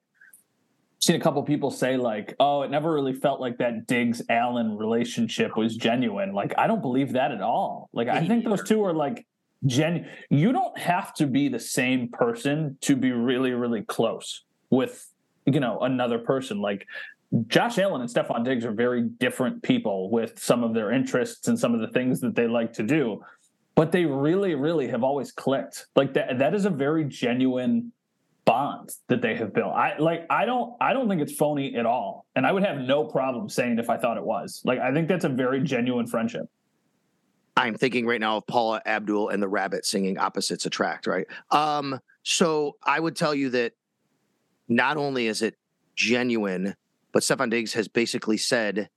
seen 1.01 1.15
a 1.15 1.19
couple 1.19 1.41
people 1.43 1.71
say 1.71 1.97
like 1.97 2.35
oh 2.39 2.61
it 2.61 2.69
never 2.69 2.93
really 2.93 3.13
felt 3.13 3.41
like 3.41 3.57
that 3.57 3.87
diggs 3.87 4.21
allen 4.29 4.77
relationship 4.77 5.57
was 5.57 5.75
genuine. 5.75 6.33
Like 6.33 6.53
i 6.57 6.67
don't 6.67 6.81
believe 6.81 7.13
that 7.13 7.31
at 7.31 7.41
all. 7.41 7.89
Like 7.93 8.07
i 8.07 8.25
think 8.25 8.45
those 8.45 8.63
two 8.63 8.83
are 8.83 8.93
like 8.93 9.25
gen 9.65 10.07
you 10.29 10.51
don't 10.51 10.77
have 10.77 11.13
to 11.13 11.27
be 11.27 11.47
the 11.47 11.59
same 11.59 12.07
person 12.09 12.77
to 12.81 12.95
be 12.95 13.11
really 13.11 13.51
really 13.51 13.83
close 13.83 14.43
with 14.69 15.07
you 15.45 15.59
know 15.59 15.79
another 15.81 16.19
person. 16.19 16.61
Like 16.61 16.87
Josh 17.47 17.77
Allen 17.77 18.01
and 18.01 18.09
Stefon 18.09 18.43
Diggs 18.43 18.65
are 18.65 18.73
very 18.73 19.03
different 19.03 19.63
people 19.63 20.09
with 20.09 20.37
some 20.37 20.63
of 20.63 20.73
their 20.73 20.91
interests 20.91 21.47
and 21.47 21.57
some 21.57 21.73
of 21.73 21.79
the 21.79 21.87
things 21.87 22.19
that 22.19 22.35
they 22.35 22.45
like 22.45 22.73
to 22.73 22.83
do, 22.83 23.23
but 23.75 23.91
they 23.91 24.03
really, 24.03 24.53
really 24.53 24.87
have 24.89 25.01
always 25.01 25.31
clicked. 25.31 25.87
Like 25.95 26.13
that, 26.15 26.39
that 26.39 26.53
is 26.53 26.65
a 26.65 26.69
very 26.69 27.05
genuine 27.05 27.93
bond 28.51 28.89
that 29.07 29.21
they 29.21 29.33
have 29.35 29.53
built. 29.53 29.73
I 29.73 29.97
like 29.97 30.25
I 30.29 30.43
don't 30.43 30.75
I 30.81 30.91
don't 30.91 31.07
think 31.07 31.21
it's 31.21 31.33
phony 31.33 31.73
at 31.77 31.85
all. 31.85 32.25
And 32.35 32.45
I 32.45 32.51
would 32.51 32.63
have 32.63 32.79
no 32.79 33.05
problem 33.05 33.47
saying 33.47 33.79
if 33.79 33.89
I 33.89 33.95
thought 33.95 34.17
it 34.17 34.25
was. 34.25 34.61
Like 34.65 34.79
I 34.79 34.93
think 34.93 35.07
that's 35.07 35.23
a 35.23 35.29
very 35.29 35.61
genuine 35.61 36.05
friendship. 36.05 36.47
I'm 37.55 37.75
thinking 37.75 38.05
right 38.05 38.19
now 38.19 38.37
of 38.37 38.47
Paula 38.47 38.81
Abdul 38.85 39.29
and 39.29 39.41
the 39.41 39.47
rabbit 39.47 39.85
singing 39.85 40.17
Opposites 40.17 40.65
Attract, 40.65 41.07
right? 41.07 41.25
Um, 41.49 41.97
so 42.23 42.75
I 42.83 42.99
would 42.99 43.15
tell 43.15 43.33
you 43.33 43.51
that 43.51 43.71
not 44.67 44.97
only 44.97 45.27
is 45.27 45.41
it 45.41 45.55
genuine, 45.95 46.75
but 47.13 47.23
Stefon 47.23 47.51
Diggs 47.51 47.71
has 47.71 47.87
basically 47.87 48.37
said 48.37 48.89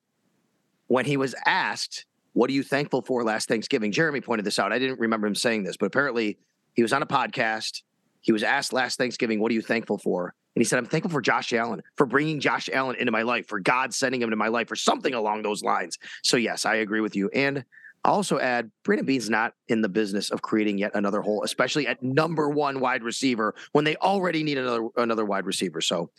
when 0.89 1.05
he 1.05 1.17
was 1.17 1.33
asked, 1.47 2.07
What 2.33 2.51
are 2.51 2.55
you 2.55 2.65
thankful 2.65 3.03
for 3.03 3.23
last 3.23 3.47
Thanksgiving? 3.47 3.93
Jeremy 3.93 4.21
pointed 4.21 4.45
this 4.47 4.59
out. 4.59 4.73
I 4.73 4.81
didn't 4.81 4.99
remember 4.99 5.29
him 5.29 5.37
saying 5.37 5.63
this, 5.63 5.77
but 5.77 5.87
apparently 5.87 6.39
he 6.75 6.83
was 6.83 6.93
on 6.93 7.03
a 7.03 7.07
podcast. 7.07 7.83
He 8.25 8.33
was 8.33 8.43
asked 8.43 8.73
last 8.73 8.97
Thanksgiving, 8.99 9.39
What 9.39 9.51
are 9.51 9.55
you 9.55 9.63
thankful 9.63 9.99
for? 9.99 10.35
And 10.57 10.61
he 10.61 10.65
said, 10.65 10.79
I'm 10.79 10.87
thankful 10.87 11.11
for 11.11 11.21
Josh 11.21 11.53
Allen, 11.53 11.83
for 11.97 12.07
bringing 12.07 12.41
Josh 12.41 12.71
Allen 12.73 12.97
into 12.97 13.13
my 13.13 13.23
life, 13.23 13.47
for 13.47 13.61
God 13.61 13.93
sending 13.93 14.23
him 14.23 14.31
to 14.31 14.37
my 14.37 14.49
life, 14.49 14.71
or 14.71 14.77
something 14.77 15.13
along 15.13 15.43
those 15.43 15.63
lines. 15.63 15.99
So, 16.23 16.37
yes, 16.37 16.65
I 16.65 16.77
agree 16.77 17.01
with 17.01 17.15
you. 17.15 17.29
And 17.31 17.65
I'll 18.05 18.15
also 18.15 18.39
add 18.39 18.71
Brandon 18.83 19.05
Beane's 19.05 19.29
not 19.29 19.53
in 19.69 19.83
the 19.83 19.89
business 19.89 20.31
of 20.31 20.43
creating 20.43 20.79
yet 20.79 20.93
another 20.95 21.21
hole, 21.21 21.43
especially 21.43 21.87
at 21.87 22.03
number 22.03 22.49
one 22.49 22.81
wide 22.81 23.03
receiver 23.03 23.55
when 23.73 23.85
they 23.85 23.97
already 23.97 24.43
need 24.43 24.59
another 24.59 24.89
another 24.97 25.25
wide 25.25 25.45
receiver. 25.45 25.81
So, 25.81 26.11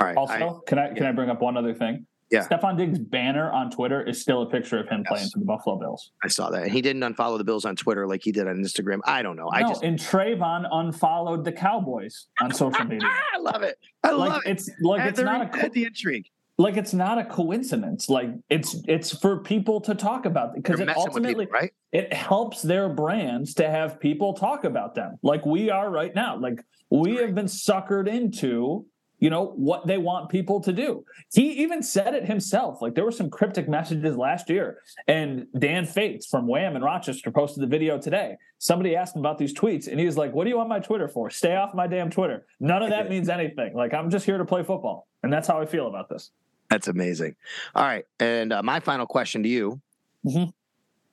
all 0.00 0.06
right. 0.06 0.16
Also, 0.16 0.32
I, 0.32 0.68
can 0.68 0.78
I 0.78 0.92
can 0.92 1.06
I 1.06 1.12
bring 1.12 1.30
up 1.30 1.40
one 1.40 1.56
other 1.56 1.74
thing? 1.74 2.06
Yeah. 2.32 2.48
Stefon 2.48 2.78
Diggs' 2.78 2.98
banner 2.98 3.52
on 3.52 3.70
Twitter 3.70 4.02
is 4.02 4.20
still 4.20 4.42
a 4.42 4.46
picture 4.46 4.78
of 4.78 4.88
him 4.88 5.02
yes. 5.04 5.12
playing 5.12 5.28
for 5.28 5.38
the 5.38 5.44
Buffalo 5.44 5.76
Bills. 5.76 6.12
I 6.24 6.28
saw 6.28 6.50
that. 6.50 6.62
And 6.62 6.72
he 6.72 6.80
didn't 6.80 7.02
unfollow 7.02 7.36
the 7.36 7.44
Bills 7.44 7.66
on 7.66 7.76
Twitter 7.76 8.06
like 8.06 8.22
he 8.24 8.32
did 8.32 8.48
on 8.48 8.56
Instagram. 8.56 9.00
I 9.04 9.22
don't 9.22 9.36
know. 9.36 9.42
No, 9.42 9.50
I 9.52 9.62
just 9.62 9.82
and 9.82 9.98
Trevon 9.98 10.66
unfollowed 10.70 11.44
the 11.44 11.52
Cowboys 11.52 12.28
on 12.40 12.52
social 12.52 12.84
media. 12.84 13.08
I 13.34 13.38
love 13.38 13.62
it. 13.62 13.78
I 14.02 14.12
like, 14.12 14.30
love 14.30 14.42
it. 14.46 14.50
It's 14.50 14.70
like 14.80 15.08
it's 15.08 15.20
not 15.20 15.64
a 15.64 15.68
the 15.68 15.84
intrigue 15.84 16.26
like 16.58 16.76
it's 16.76 16.92
not 16.92 17.18
a 17.18 17.24
coincidence 17.24 18.08
like 18.08 18.28
it's 18.50 18.76
it's 18.86 19.16
for 19.18 19.38
people 19.38 19.80
to 19.80 19.94
talk 19.94 20.26
about 20.26 20.54
because 20.54 20.80
it 20.80 20.88
ultimately 20.96 21.46
people, 21.46 21.58
right 21.60 21.72
it 21.92 22.12
helps 22.12 22.62
their 22.62 22.88
brands 22.88 23.54
to 23.54 23.68
have 23.68 23.98
people 23.98 24.34
talk 24.34 24.64
about 24.64 24.94
them 24.94 25.16
like 25.22 25.44
we 25.46 25.70
are 25.70 25.90
right 25.90 26.14
now 26.14 26.36
like 26.36 26.62
we 26.90 27.16
have 27.16 27.34
been 27.34 27.46
suckered 27.46 28.06
into 28.06 28.86
you 29.22 29.30
know 29.30 29.52
what 29.56 29.86
they 29.86 29.98
want 29.98 30.28
people 30.28 30.60
to 30.60 30.72
do 30.72 31.04
he 31.32 31.62
even 31.62 31.82
said 31.82 32.14
it 32.14 32.26
himself 32.26 32.82
like 32.82 32.94
there 32.94 33.04
were 33.04 33.12
some 33.12 33.30
cryptic 33.30 33.68
messages 33.68 34.16
last 34.16 34.50
year 34.50 34.78
and 35.08 35.46
Dan 35.58 35.86
Fetes 35.86 36.26
from 36.26 36.46
wham 36.46 36.76
in 36.76 36.82
rochester 36.82 37.30
posted 37.30 37.62
the 37.62 37.66
video 37.66 37.98
today 37.98 38.36
somebody 38.58 38.94
asked 38.94 39.16
him 39.16 39.20
about 39.20 39.38
these 39.38 39.54
tweets 39.54 39.86
and 39.88 39.98
he 39.98 40.06
was 40.06 40.18
like 40.18 40.32
what 40.32 40.44
do 40.44 40.50
you 40.50 40.56
want 40.56 40.68
my 40.68 40.80
twitter 40.80 41.08
for 41.08 41.30
stay 41.30 41.56
off 41.56 41.74
my 41.74 41.86
damn 41.86 42.10
twitter 42.10 42.44
none 42.60 42.82
of 42.82 42.90
that 42.90 43.08
means 43.08 43.28
anything 43.28 43.74
like 43.74 43.94
i'm 43.94 44.10
just 44.10 44.26
here 44.26 44.38
to 44.38 44.44
play 44.44 44.62
football 44.62 45.08
and 45.22 45.32
that's 45.32 45.48
how 45.48 45.60
i 45.60 45.64
feel 45.64 45.86
about 45.86 46.08
this 46.08 46.32
that's 46.72 46.88
amazing. 46.88 47.36
All 47.74 47.84
right. 47.84 48.06
And 48.18 48.50
uh, 48.50 48.62
my 48.62 48.80
final 48.80 49.06
question 49.06 49.42
to 49.42 49.48
you 49.48 49.82
mm-hmm. 50.24 50.48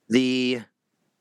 the 0.08 0.62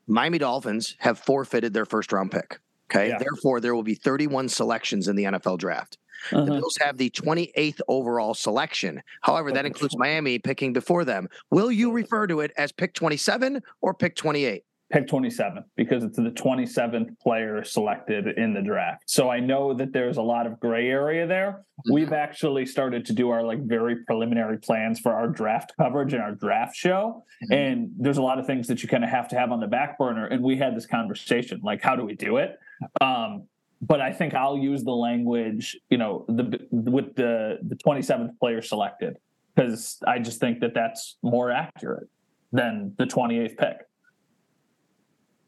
Miami 0.07 0.39
Dolphins 0.39 0.95
have 1.01 1.19
forfeited 1.19 1.75
their 1.75 1.85
first 1.85 2.13
round 2.13 2.31
pick. 2.31 2.61
Okay. 2.89 3.09
Yeah. 3.09 3.19
Therefore, 3.19 3.61
there 3.61 3.75
will 3.75 3.83
be 3.83 3.97
31 3.97 4.49
selections 4.49 5.09
in 5.09 5.17
the 5.17 5.25
NFL 5.25 5.59
draft. 5.59 5.99
Uh-huh. 6.33 6.45
The 6.45 6.53
Bills 6.53 6.77
have 6.81 6.97
the 6.97 7.11
28th 7.11 7.81
overall 7.89 8.35
selection. 8.35 9.03
However, 9.23 9.53
that 9.53 9.67
includes 9.67 9.97
Miami 9.97 10.39
picking 10.39 10.73
before 10.73 11.05
them. 11.05 11.29
Will 11.51 11.71
you 11.71 11.93
refer 11.93 12.27
to 12.27 12.41
it 12.41 12.53
as 12.57 12.73
pick 12.73 12.95
27 12.95 13.63
or 13.81 13.95
pick 13.95 14.17
28? 14.17 14.63
pick 14.91 15.07
27 15.07 15.65
because 15.77 16.03
it's 16.03 16.17
the 16.17 16.31
27th 16.31 17.19
player 17.21 17.63
selected 17.63 18.39
in 18.39 18.55
the 18.55 18.63
draft. 18.63 19.03
So 19.07 19.29
I 19.31 19.41
know 19.41 19.75
that 19.75 19.93
there's 19.93 20.17
a 20.17 20.23
lot 20.23 20.47
of 20.47 20.59
gray 20.61 20.89
area 20.89 21.27
there. 21.27 21.51
Mm-hmm. 21.51 21.95
We've 21.95 22.13
actually 22.13 22.65
started 22.67 23.05
to 23.07 23.13
do 23.13 23.31
our 23.31 23.43
like 23.43 23.63
very 23.63 23.97
preliminary 24.05 24.59
plans 24.59 24.99
for 24.99 25.13
our 25.13 25.29
draft 25.29 25.73
coverage 25.79 26.15
and 26.15 26.23
our 26.23 26.35
draft 26.35 26.75
show. 26.75 27.25
Mm-hmm. 27.45 27.53
And 27.53 27.91
there's 27.99 28.19
a 28.19 28.23
lot 28.23 28.39
of 28.39 28.47
things 28.47 28.67
that 28.69 28.83
you 28.83 28.89
kind 28.89 29.05
of 29.05 29.11
have 29.11 29.29
to 29.29 29.39
have 29.39 29.53
on 29.53 29.61
the 29.61 29.67
back 29.67 29.99
burner. 29.99 30.27
And 30.27 30.43
we 30.43 30.57
had 30.57 30.75
this 30.75 30.87
conversation 30.87 31.61
like, 31.63 31.83
how 31.83 31.95
do 31.95 32.05
we 32.05 32.15
do 32.15 32.39
it? 32.39 32.59
Um, 33.01 33.47
but 33.81 34.01
I 34.01 34.13
think 34.13 34.35
I'll 34.35 34.59
use 34.59 34.83
the 34.83 34.93
language, 34.93 35.79
you 35.91 35.99
know, 35.99 36.25
the 36.29 36.67
with 36.71 37.15
the 37.15 37.59
the 37.63 37.77
27th 37.77 38.39
player 38.39 38.63
selected 38.63 39.19
because 39.55 39.99
I 40.07 40.19
just 40.19 40.41
think 40.41 40.61
that 40.61 40.75
that's 40.75 41.17
more 41.23 41.51
accurate 41.51 42.09
than 42.53 42.95
the 42.99 43.05
28th 43.05 43.57
pick. 43.57 43.77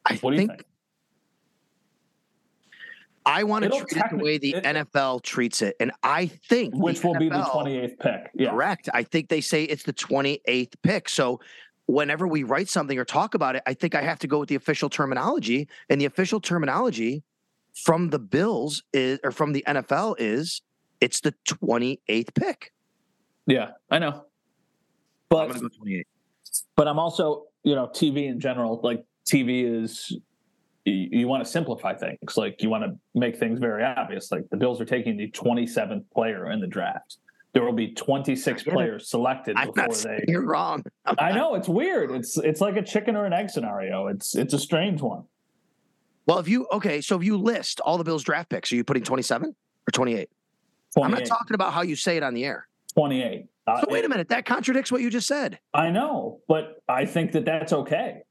I 0.05 0.15
what 0.17 0.37
think, 0.37 0.51
think? 0.51 0.65
I 3.27 3.45
want 3.45 3.65
to 3.65 3.71
treat 3.71 3.97
it 3.97 4.11
the 4.11 4.17
way 4.17 4.39
the 4.39 4.55
it, 4.55 4.65
NFL 4.65 5.23
treats 5.23 5.63
it. 5.63 5.77
And 5.79 5.93
I 6.03 6.27
think 6.27 6.75
which 6.75 7.05
will 7.05 7.15
NFL, 7.15 7.19
be 7.19 7.29
the 7.29 7.43
28th 7.43 7.99
pick. 7.99 8.31
Yeah. 8.35 8.51
Correct. 8.51 8.89
I 8.93 9.03
think 9.03 9.29
they 9.29 9.41
say 9.41 9.65
it's 9.65 9.83
the 9.83 9.93
28th 9.93 10.75
pick. 10.83 11.09
So 11.09 11.41
whenever 11.87 12.27
we 12.27 12.43
write 12.45 12.69
something 12.69 12.99
or 12.99 13.05
talk 13.05 13.35
about 13.35 13.57
it, 13.57 13.63
I 13.67 13.75
think 13.75 13.95
I 13.95 14.03
have 14.03 14.19
to 14.21 14.27
go 14.27 14.41
with 14.41 14.49
the 14.49 14.55
official 14.55 14.89
terminology. 14.89 15.69
And 15.89 16.01
the 16.01 16.07
official 16.07 16.41
terminology 16.41 17.23
from 17.85 18.11
the 18.11 18.19
Bills 18.19 18.83
is 18.93 19.19
or 19.25 19.33
from 19.33 19.53
the 19.53 19.65
NFL 19.67 20.17
is 20.19 20.63
it's 21.01 21.21
the 21.21 21.35
28th 21.47 22.35
pick. 22.35 22.73
Yeah, 23.47 23.71
I 23.91 23.99
know. 23.99 24.27
But 25.29 25.51
I'm 25.53 25.61
go 25.61 25.69
But 26.77 26.89
I'm 26.89 26.99
also, 26.99 27.45
you 27.63 27.75
know, 27.75 27.87
TV 27.87 28.29
in 28.29 28.41
general, 28.41 28.81
like 28.83 29.05
TV 29.27 29.83
is 29.83 30.17
you, 30.85 31.09
you 31.11 31.29
want 31.29 31.45
to 31.45 31.51
simplify 31.51 31.95
things. 31.95 32.37
Like 32.37 32.63
you 32.63 32.69
want 32.69 32.85
to 32.85 32.99
make 33.15 33.37
things 33.37 33.59
very 33.59 33.85
obvious. 33.85 34.31
Like 34.31 34.49
the 34.51 34.57
Bills 34.57 34.81
are 34.81 34.85
taking 34.85 35.17
the 35.17 35.31
27th 35.31 36.05
player 36.13 36.51
in 36.51 36.61
the 36.61 36.67
draft. 36.67 37.19
There 37.53 37.65
will 37.65 37.73
be 37.73 37.95
26 37.95 38.63
players 38.63 39.11
selected 39.11 39.57
before 39.57 39.89
they. 39.95 40.25
You're 40.29 40.47
wrong. 40.47 40.85
I 41.05 41.33
know 41.33 41.57
it's 41.57 41.69
weird. 41.69 42.13
It's 42.13 42.39
it's 42.39 42.61
like 42.61 42.77
a 42.77 42.83
chicken 42.83 43.17
or 43.17 43.25
an 43.25 43.33
egg 43.33 43.51
scenario. 43.51 44.07
It's 44.07 44.37
it's 44.37 44.55
a 44.55 44.59
strange 44.59 45.01
one. 45.01 45.25
Well, 46.31 46.39
if 46.39 46.47
you 46.47 46.69
okay, 46.71 47.01
so 47.01 47.17
if 47.17 47.25
you 47.25 47.37
list 47.37 47.81
all 47.81 47.99
the 47.99 48.05
Bills 48.05 48.23
draft 48.23 48.51
picks, 48.51 48.71
are 48.71 48.77
you 48.77 48.85
putting 48.85 49.03
27 49.03 49.49
or 49.49 49.91
28? 49.91 50.31
28. 50.95 51.05
I'm 51.05 51.11
not 51.11 51.27
talking 51.27 51.57
about 51.57 51.73
how 51.73 51.83
you 51.83 51.97
say 51.97 52.17
it 52.17 52.23
on 52.23 52.35
the 52.35 52.45
air. 52.45 52.69
28. 52.95 53.47
Uh, 53.67 53.81
so 53.81 53.87
wait 53.91 54.05
a 54.05 54.09
minute, 54.09 54.29
that 54.29 54.45
contradicts 54.45 54.93
what 54.93 55.01
you 55.01 55.11
just 55.11 55.27
said. 55.27 55.59
I 55.75 55.91
know, 55.91 56.41
but 56.47 56.83
I 56.89 57.05
think 57.05 57.33
that 57.33 57.45
that's 57.45 57.73
okay. 57.73 58.23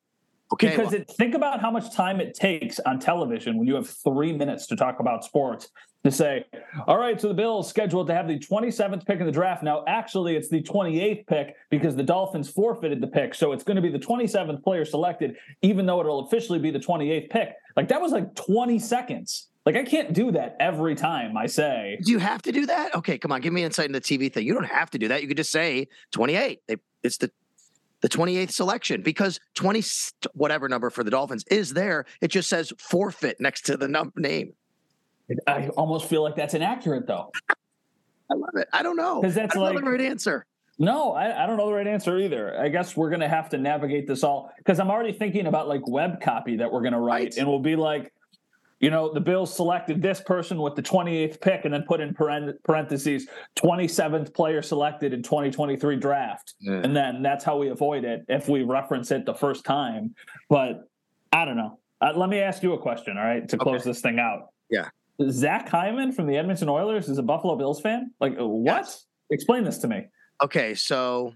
Okay. 0.53 0.69
Because 0.69 0.91
well, 0.91 1.01
it, 1.01 1.09
think 1.11 1.35
about 1.35 1.61
how 1.61 1.69
much 1.69 1.93
time 1.93 2.19
it 2.19 2.33
takes 2.33 2.79
on 2.79 2.99
television 2.99 3.57
when 3.57 3.67
you 3.67 3.75
have 3.75 3.89
three 3.89 4.33
minutes 4.33 4.65
to 4.67 4.75
talk 4.75 4.99
about 4.99 5.23
sports 5.23 5.69
to 6.03 6.11
say, 6.11 6.45
all 6.87 6.97
right, 6.97 7.19
so 7.19 7.27
the 7.27 7.33
Bills 7.33 7.69
scheduled 7.69 8.07
to 8.07 8.13
have 8.13 8.27
the 8.27 8.39
27th 8.39 9.05
pick 9.05 9.19
in 9.19 9.25
the 9.25 9.31
draft. 9.31 9.63
Now, 9.63 9.83
actually, 9.85 10.37
it's 10.37 10.47
the 10.47 10.63
28th 10.63 11.27
pick 11.27 11.55
because 11.69 11.95
the 11.95 12.03
Dolphins 12.03 12.49
forfeited 12.49 13.01
the 13.01 13.07
pick. 13.07 13.35
So 13.35 13.51
it's 13.51 13.63
going 13.63 13.75
to 13.75 13.81
be 13.81 13.89
the 13.89 13.99
27th 13.99 14.63
player 14.63 14.85
selected, 14.85 15.35
even 15.61 15.85
though 15.85 15.99
it'll 15.99 16.25
officially 16.25 16.57
be 16.57 16.71
the 16.71 16.79
28th 16.79 17.29
pick. 17.29 17.49
Like 17.75 17.89
that 17.89 18.01
was 18.01 18.11
like 18.11 18.33
20 18.35 18.79
seconds. 18.79 19.49
Like 19.65 19.75
I 19.75 19.83
can't 19.83 20.13
do 20.13 20.31
that 20.31 20.55
every 20.59 20.95
time 20.95 21.35
I 21.35 21.45
say. 21.47 21.99
Do 22.03 22.11
you 22.11 22.19
have 22.19 22.41
to 22.43 22.51
do 22.51 22.65
that? 22.67 22.95
Okay, 22.95 23.17
come 23.17 23.31
on, 23.33 23.41
give 23.41 23.51
me 23.51 23.63
insight 23.63 23.85
in 23.85 23.91
the 23.91 24.01
TV 24.01 24.31
thing. 24.31 24.45
You 24.45 24.53
don't 24.53 24.63
have 24.63 24.89
to 24.91 24.97
do 24.97 25.09
that. 25.09 25.21
You 25.21 25.27
could 25.27 25.37
just 25.37 25.51
say 25.51 25.89
28. 26.11 26.61
They, 26.67 26.77
It's 27.03 27.17
the 27.17 27.29
the 28.01 28.09
28th 28.09 28.51
selection 28.51 29.01
because 29.01 29.39
20 29.55 29.83
whatever 30.33 30.69
number 30.69 30.89
for 30.89 31.03
the 31.03 31.11
Dolphins 31.11 31.43
is 31.49 31.73
there. 31.73 32.05
It 32.21 32.29
just 32.29 32.49
says 32.49 32.71
forfeit 32.77 33.37
next 33.39 33.65
to 33.67 33.77
the 33.77 33.87
num- 33.87 34.13
name. 34.15 34.53
I 35.47 35.67
almost 35.69 36.09
feel 36.09 36.23
like 36.23 36.35
that's 36.35 36.53
inaccurate 36.53 37.07
though. 37.07 37.31
I 38.31 38.35
love 38.35 38.55
it. 38.55 38.67
I 38.73 38.83
don't 38.83 38.95
know. 38.95 39.21
Because 39.21 39.35
that's 39.35 39.55
like 39.55 39.75
the 39.75 39.81
right 39.81 40.01
answer. 40.01 40.45
No, 40.81 41.11
I, 41.11 41.43
I, 41.43 41.45
don't 41.45 41.57
know 41.57 41.67
the 41.67 41.73
right 41.73 41.87
answer 41.87 42.17
either. 42.19 42.57
I 42.57 42.69
guess 42.69 42.95
we're 42.95 43.09
going 43.09 43.19
to 43.19 43.27
have 43.27 43.49
to 43.49 43.57
navigate 43.57 44.07
this 44.07 44.23
all 44.23 44.49
because 44.57 44.79
I'm 44.79 44.89
already 44.89 45.11
thinking 45.11 45.47
about 45.47 45.67
like 45.67 45.85
web 45.87 46.21
copy 46.21 46.55
that 46.57 46.71
we're 46.71 46.81
going 46.81 46.93
to 46.93 46.99
write, 46.99 47.23
right. 47.23 47.37
and 47.37 47.47
we'll 47.47 47.59
be 47.59 47.75
like, 47.75 48.13
you 48.79 48.89
know, 48.89 49.13
the 49.13 49.19
Bills 49.19 49.53
selected 49.53 50.01
this 50.01 50.21
person 50.21 50.59
with 50.59 50.75
the 50.75 50.81
28th 50.81 51.41
pick 51.41 51.65
and 51.65 51.73
then 51.73 51.83
put 51.83 51.99
in 51.99 52.13
parentheses 52.13 53.27
27th 53.57 54.33
player 54.33 54.61
selected 54.61 55.13
in 55.13 55.21
2023 55.21 55.97
draft. 55.97 56.53
And 56.65 56.95
then 56.95 57.21
that's 57.21 57.43
how 57.43 57.57
we 57.57 57.69
avoid 57.69 58.05
it 58.05 58.25
if 58.29 58.47
we 58.47 58.63
reference 58.63 59.11
it 59.11 59.25
the 59.25 59.33
first 59.33 59.65
time. 59.65 60.15
But 60.49 60.89
I 61.33 61.45
don't 61.45 61.57
know. 61.57 61.79
Uh, 62.01 62.13
let 62.15 62.29
me 62.29 62.39
ask 62.39 62.63
you 62.63 62.73
a 62.73 62.79
question, 62.79 63.17
all 63.17 63.23
right, 63.23 63.47
to 63.49 63.57
close 63.57 63.81
okay. 63.81 63.89
this 63.89 64.01
thing 64.01 64.19
out. 64.19 64.53
Yeah. 64.69 64.89
Zach 65.29 65.67
Hyman 65.67 66.13
from 66.13 66.27
the 66.27 66.37
Edmonton 66.37 66.69
Oilers 66.69 67.09
is 67.09 67.17
a 67.17 67.23
Buffalo 67.23 67.57
Bills 67.57 67.81
fan? 67.81 68.11
Like, 68.21 68.39
uh, 68.39 68.47
what? 68.47 68.85
Yes. 68.85 69.05
Explain 69.29 69.65
this 69.65 69.79
to 69.79 69.87
me. 69.89 70.07
Okay, 70.41 70.73
so 70.73 71.33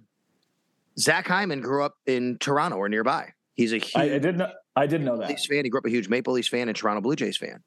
Zach 0.98 1.28
Hyman 1.28 1.60
grew 1.60 1.84
up 1.84 1.96
in 2.06 2.38
Toronto 2.40 2.78
or 2.78 2.88
nearby. 2.88 3.34
He's 3.56 3.74
a 3.74 3.78
huge. 3.78 3.96
I, 3.96 4.04
I 4.04 4.20
didn't. 4.20 4.38
Know, 4.38 4.52
I 4.76 4.88
didn't 4.88 5.06
know 5.06 5.18
that. 5.18 5.30
Leafs 5.30 5.46
fan. 5.46 5.64
He 5.66 5.70
grew 5.70 5.80
up 5.80 5.86
a 5.86 5.90
huge 5.90 6.10
Maple 6.10 6.34
Leafs 6.34 6.48
fan 6.48 6.68
and 6.68 6.76
Toronto 6.76 7.02
Blue 7.02 7.16
Jays 7.16 7.38
fan. 7.38 7.64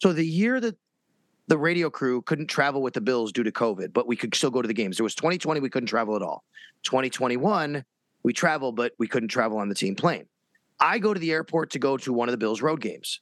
So 0.00 0.12
the 0.12 0.24
year 0.24 0.60
that 0.60 0.76
the 1.48 1.58
radio 1.58 1.90
crew 1.90 2.22
couldn't 2.22 2.46
travel 2.46 2.80
with 2.80 2.94
the 2.94 3.00
Bills 3.00 3.32
due 3.32 3.42
to 3.42 3.50
COVID, 3.50 3.92
but 3.92 4.06
we 4.06 4.14
could 4.16 4.34
still 4.34 4.50
go 4.50 4.62
to 4.62 4.68
the 4.68 4.74
games. 4.74 4.96
There 4.96 5.04
was 5.04 5.16
2020, 5.16 5.60
we 5.60 5.68
couldn't 5.68 5.88
travel 5.88 6.14
at 6.14 6.22
all. 6.22 6.44
2021, 6.84 7.84
we 8.22 8.32
traveled, 8.32 8.76
but 8.76 8.92
we 8.98 9.08
couldn't 9.08 9.28
travel 9.30 9.58
on 9.58 9.68
the 9.68 9.74
team 9.74 9.96
plane. 9.96 10.26
I 10.78 10.98
go 10.98 11.12
to 11.12 11.20
the 11.20 11.32
airport 11.32 11.70
to 11.70 11.78
go 11.78 11.96
to 11.98 12.12
one 12.12 12.28
of 12.28 12.32
the 12.32 12.38
Bills 12.38 12.62
road 12.62 12.80
games 12.80 13.20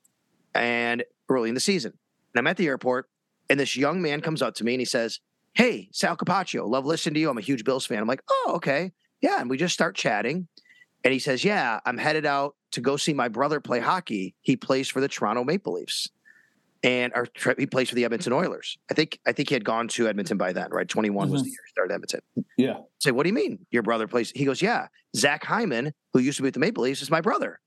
and 0.54 1.02
early 1.28 1.48
in 1.48 1.54
the 1.54 1.60
season. 1.60 1.92
And 2.34 2.38
I'm 2.38 2.46
at 2.46 2.56
the 2.56 2.66
airport 2.66 3.08
And 3.50 3.58
this 3.58 3.76
young 3.76 4.02
man 4.02 4.20
comes 4.20 4.42
up 4.42 4.54
to 4.56 4.64
me 4.64 4.74
and 4.74 4.80
he 4.80 4.84
says, 4.84 5.20
Hey, 5.54 5.88
Sal 5.92 6.16
Capaccio, 6.16 6.68
love 6.68 6.84
listening 6.84 7.14
to 7.14 7.20
you. 7.20 7.30
I'm 7.30 7.38
a 7.38 7.40
huge 7.40 7.64
Bills 7.64 7.86
fan. 7.86 7.98
I'm 7.98 8.06
like, 8.06 8.22
Oh, 8.30 8.52
okay. 8.56 8.92
Yeah. 9.22 9.40
And 9.40 9.48
we 9.48 9.56
just 9.56 9.74
start 9.74 9.96
chatting. 9.96 10.46
And 11.02 11.12
he 11.12 11.18
says, 11.18 11.44
Yeah, 11.44 11.80
I'm 11.86 11.96
headed 11.98 12.26
out 12.26 12.54
to 12.72 12.80
go 12.80 12.96
see 12.96 13.14
my 13.14 13.28
brother 13.28 13.60
play 13.60 13.80
hockey. 13.80 14.34
He 14.40 14.56
plays 14.56 14.88
for 14.88 15.00
the 15.00 15.08
Toronto 15.08 15.44
Maple 15.44 15.74
Leafs. 15.74 16.08
And 16.84 17.12
or 17.16 17.26
he 17.58 17.66
plays 17.66 17.88
for 17.88 17.96
the 17.96 18.04
Edmonton 18.04 18.32
Oilers. 18.32 18.78
I 18.88 18.94
think 18.94 19.18
I 19.26 19.32
think 19.32 19.48
he 19.48 19.54
had 19.56 19.64
gone 19.64 19.88
to 19.88 20.06
Edmonton 20.06 20.38
by 20.38 20.52
then, 20.52 20.70
right? 20.70 20.88
21 20.88 21.26
mm-hmm. 21.26 21.32
was 21.32 21.42
the 21.42 21.48
year 21.48 21.58
he 21.66 21.70
started 21.70 21.92
Edmonton. 21.92 22.20
Yeah. 22.56 22.74
I 22.74 22.82
say, 23.00 23.10
what 23.10 23.24
do 23.24 23.30
you 23.30 23.34
mean? 23.34 23.66
Your 23.72 23.82
brother 23.82 24.06
plays? 24.06 24.30
He 24.30 24.44
goes, 24.44 24.62
Yeah. 24.62 24.86
Zach 25.16 25.44
Hyman, 25.44 25.92
who 26.12 26.20
used 26.20 26.36
to 26.36 26.42
be 26.42 26.46
with 26.46 26.54
the 26.54 26.60
Maple 26.60 26.84
Leafs, 26.84 27.02
is 27.02 27.10
my 27.10 27.20
brother. 27.20 27.58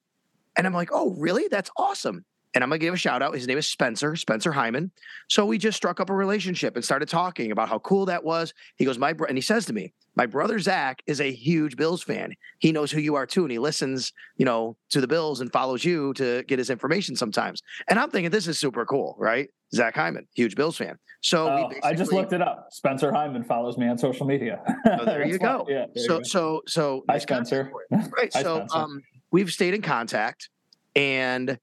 And 0.56 0.66
I'm 0.66 0.74
like, 0.74 0.92
Oh, 0.94 1.14
really? 1.18 1.50
That's 1.50 1.70
awesome 1.76 2.24
and 2.54 2.64
I'm 2.64 2.70
gonna 2.70 2.80
give 2.80 2.94
a 2.94 2.98
shout 2.98 3.22
out. 3.22 3.34
His 3.34 3.48
name 3.48 3.58
is 3.58 3.68
Spencer, 3.68 4.16
Spencer 4.16 4.52
Hyman. 4.52 4.92
So 5.30 5.46
we 5.46 5.58
just 5.58 5.78
struck 5.78 6.00
up 6.00 6.10
a 6.10 6.14
relationship 6.14 6.76
and 6.76 6.84
started 6.84 7.08
talking 7.08 7.52
about 7.52 7.70
how 7.70 7.80
cool 7.80 8.06
that 8.08 8.24
was. 8.24 8.54
He 8.76 8.86
goes, 8.86 8.98
My 8.98 9.14
bro-, 9.14 9.28
and 9.28 9.38
he 9.38 9.42
says 9.42 9.66
to 9.66 9.74
me, 9.74 9.94
My 10.16 10.26
brother 10.26 10.60
Zach 10.60 11.02
is 11.08 11.22
a 11.22 11.32
huge 11.32 11.78
Bills 11.78 12.04
fan. 12.04 12.34
He 12.60 12.72
knows 12.72 12.92
who 12.92 13.00
you 13.00 13.16
are 13.16 13.26
too, 13.26 13.44
and 13.44 13.52
he 13.52 13.60
listens, 13.60 14.12
you 14.38 14.46
know, 14.46 14.76
to 14.90 15.02
the 15.02 15.08
Bills 15.08 15.42
and 15.42 15.52
follows 15.52 15.86
you 15.86 16.14
to 16.16 16.44
get 16.44 16.60
his 16.60 16.70
information 16.70 17.16
sometimes. 17.16 17.62
And 17.90 18.00
I'm 18.00 18.10
thinking 18.10 18.32
this 18.32 18.48
is 18.48 18.60
super 18.60 18.86
cool, 18.86 19.16
right? 19.18 19.50
Zach 19.74 19.96
Hyman, 19.96 20.28
huge 20.36 20.56
Bills 20.56 20.76
fan. 20.76 20.98
So 21.22 21.48
oh, 21.48 21.72
I 21.84 21.94
just 21.94 22.12
looked 22.12 22.34
it 22.34 22.42
up. 22.42 22.68
Spencer 22.72 23.14
Hyman 23.14 23.44
follows 23.44 23.78
me 23.78 23.88
on 23.88 23.98
social 23.98 24.26
media. 24.26 24.60
Oh, 24.86 25.06
there 25.06 25.26
you 25.28 25.38
go. 25.38 25.66
Yeah, 25.70 25.86
so, 25.96 26.18
go. 26.18 26.24
so 26.24 26.62
so 26.68 27.06
Hi, 27.10 27.20
Spencer. 27.20 27.72
Right. 27.92 28.02
Hi, 28.34 28.42
so 28.42 28.56
Spencer. 28.58 28.78
um 28.78 29.02
we've 29.32 29.52
stayed 29.52 29.74
in 29.74 29.82
contact 29.82 30.50
and 30.96 31.58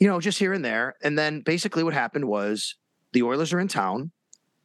you 0.00 0.08
know, 0.08 0.18
just 0.18 0.38
here 0.38 0.52
and 0.52 0.64
there. 0.64 0.96
And 1.02 1.16
then 1.16 1.42
basically 1.42 1.84
what 1.84 1.94
happened 1.94 2.24
was 2.24 2.74
the 3.12 3.22
Oilers 3.22 3.52
are 3.52 3.60
in 3.60 3.68
town 3.68 4.10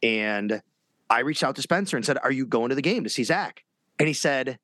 and 0.02 0.60
I 1.08 1.20
reached 1.20 1.44
out 1.44 1.54
to 1.56 1.62
Spencer 1.62 1.96
and 1.96 2.04
said, 2.04 2.18
Are 2.22 2.32
you 2.32 2.46
going 2.46 2.70
to 2.70 2.74
the 2.74 2.82
game 2.82 3.04
to 3.04 3.10
see 3.10 3.22
Zach? 3.22 3.62
And 3.98 4.08
he 4.08 4.14
said, 4.14 4.58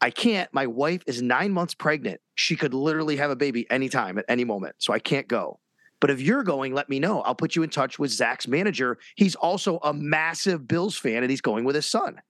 I 0.00 0.10
can't. 0.10 0.52
My 0.52 0.66
wife 0.66 1.02
is 1.06 1.20
nine 1.20 1.52
months 1.52 1.74
pregnant. 1.74 2.20
She 2.34 2.56
could 2.56 2.72
literally 2.72 3.16
have 3.16 3.30
a 3.30 3.36
baby 3.36 3.68
anytime 3.70 4.18
at 4.18 4.24
any 4.28 4.44
moment. 4.44 4.76
So 4.78 4.92
I 4.92 4.98
can't 4.98 5.26
go. 5.26 5.58
But 6.00 6.10
if 6.10 6.20
you're 6.22 6.42
going, 6.42 6.72
let 6.72 6.88
me 6.88 6.98
know. 6.98 7.20
I'll 7.22 7.34
put 7.34 7.54
you 7.54 7.62
in 7.62 7.68
touch 7.68 7.98
with 7.98 8.10
Zach's 8.10 8.48
manager. 8.48 8.98
He's 9.16 9.34
also 9.34 9.78
a 9.82 9.92
massive 9.92 10.66
Bills 10.66 10.96
fan 10.96 11.22
and 11.22 11.28
he's 11.28 11.42
going 11.42 11.64
with 11.64 11.74
his 11.74 11.84
son. 11.84 12.20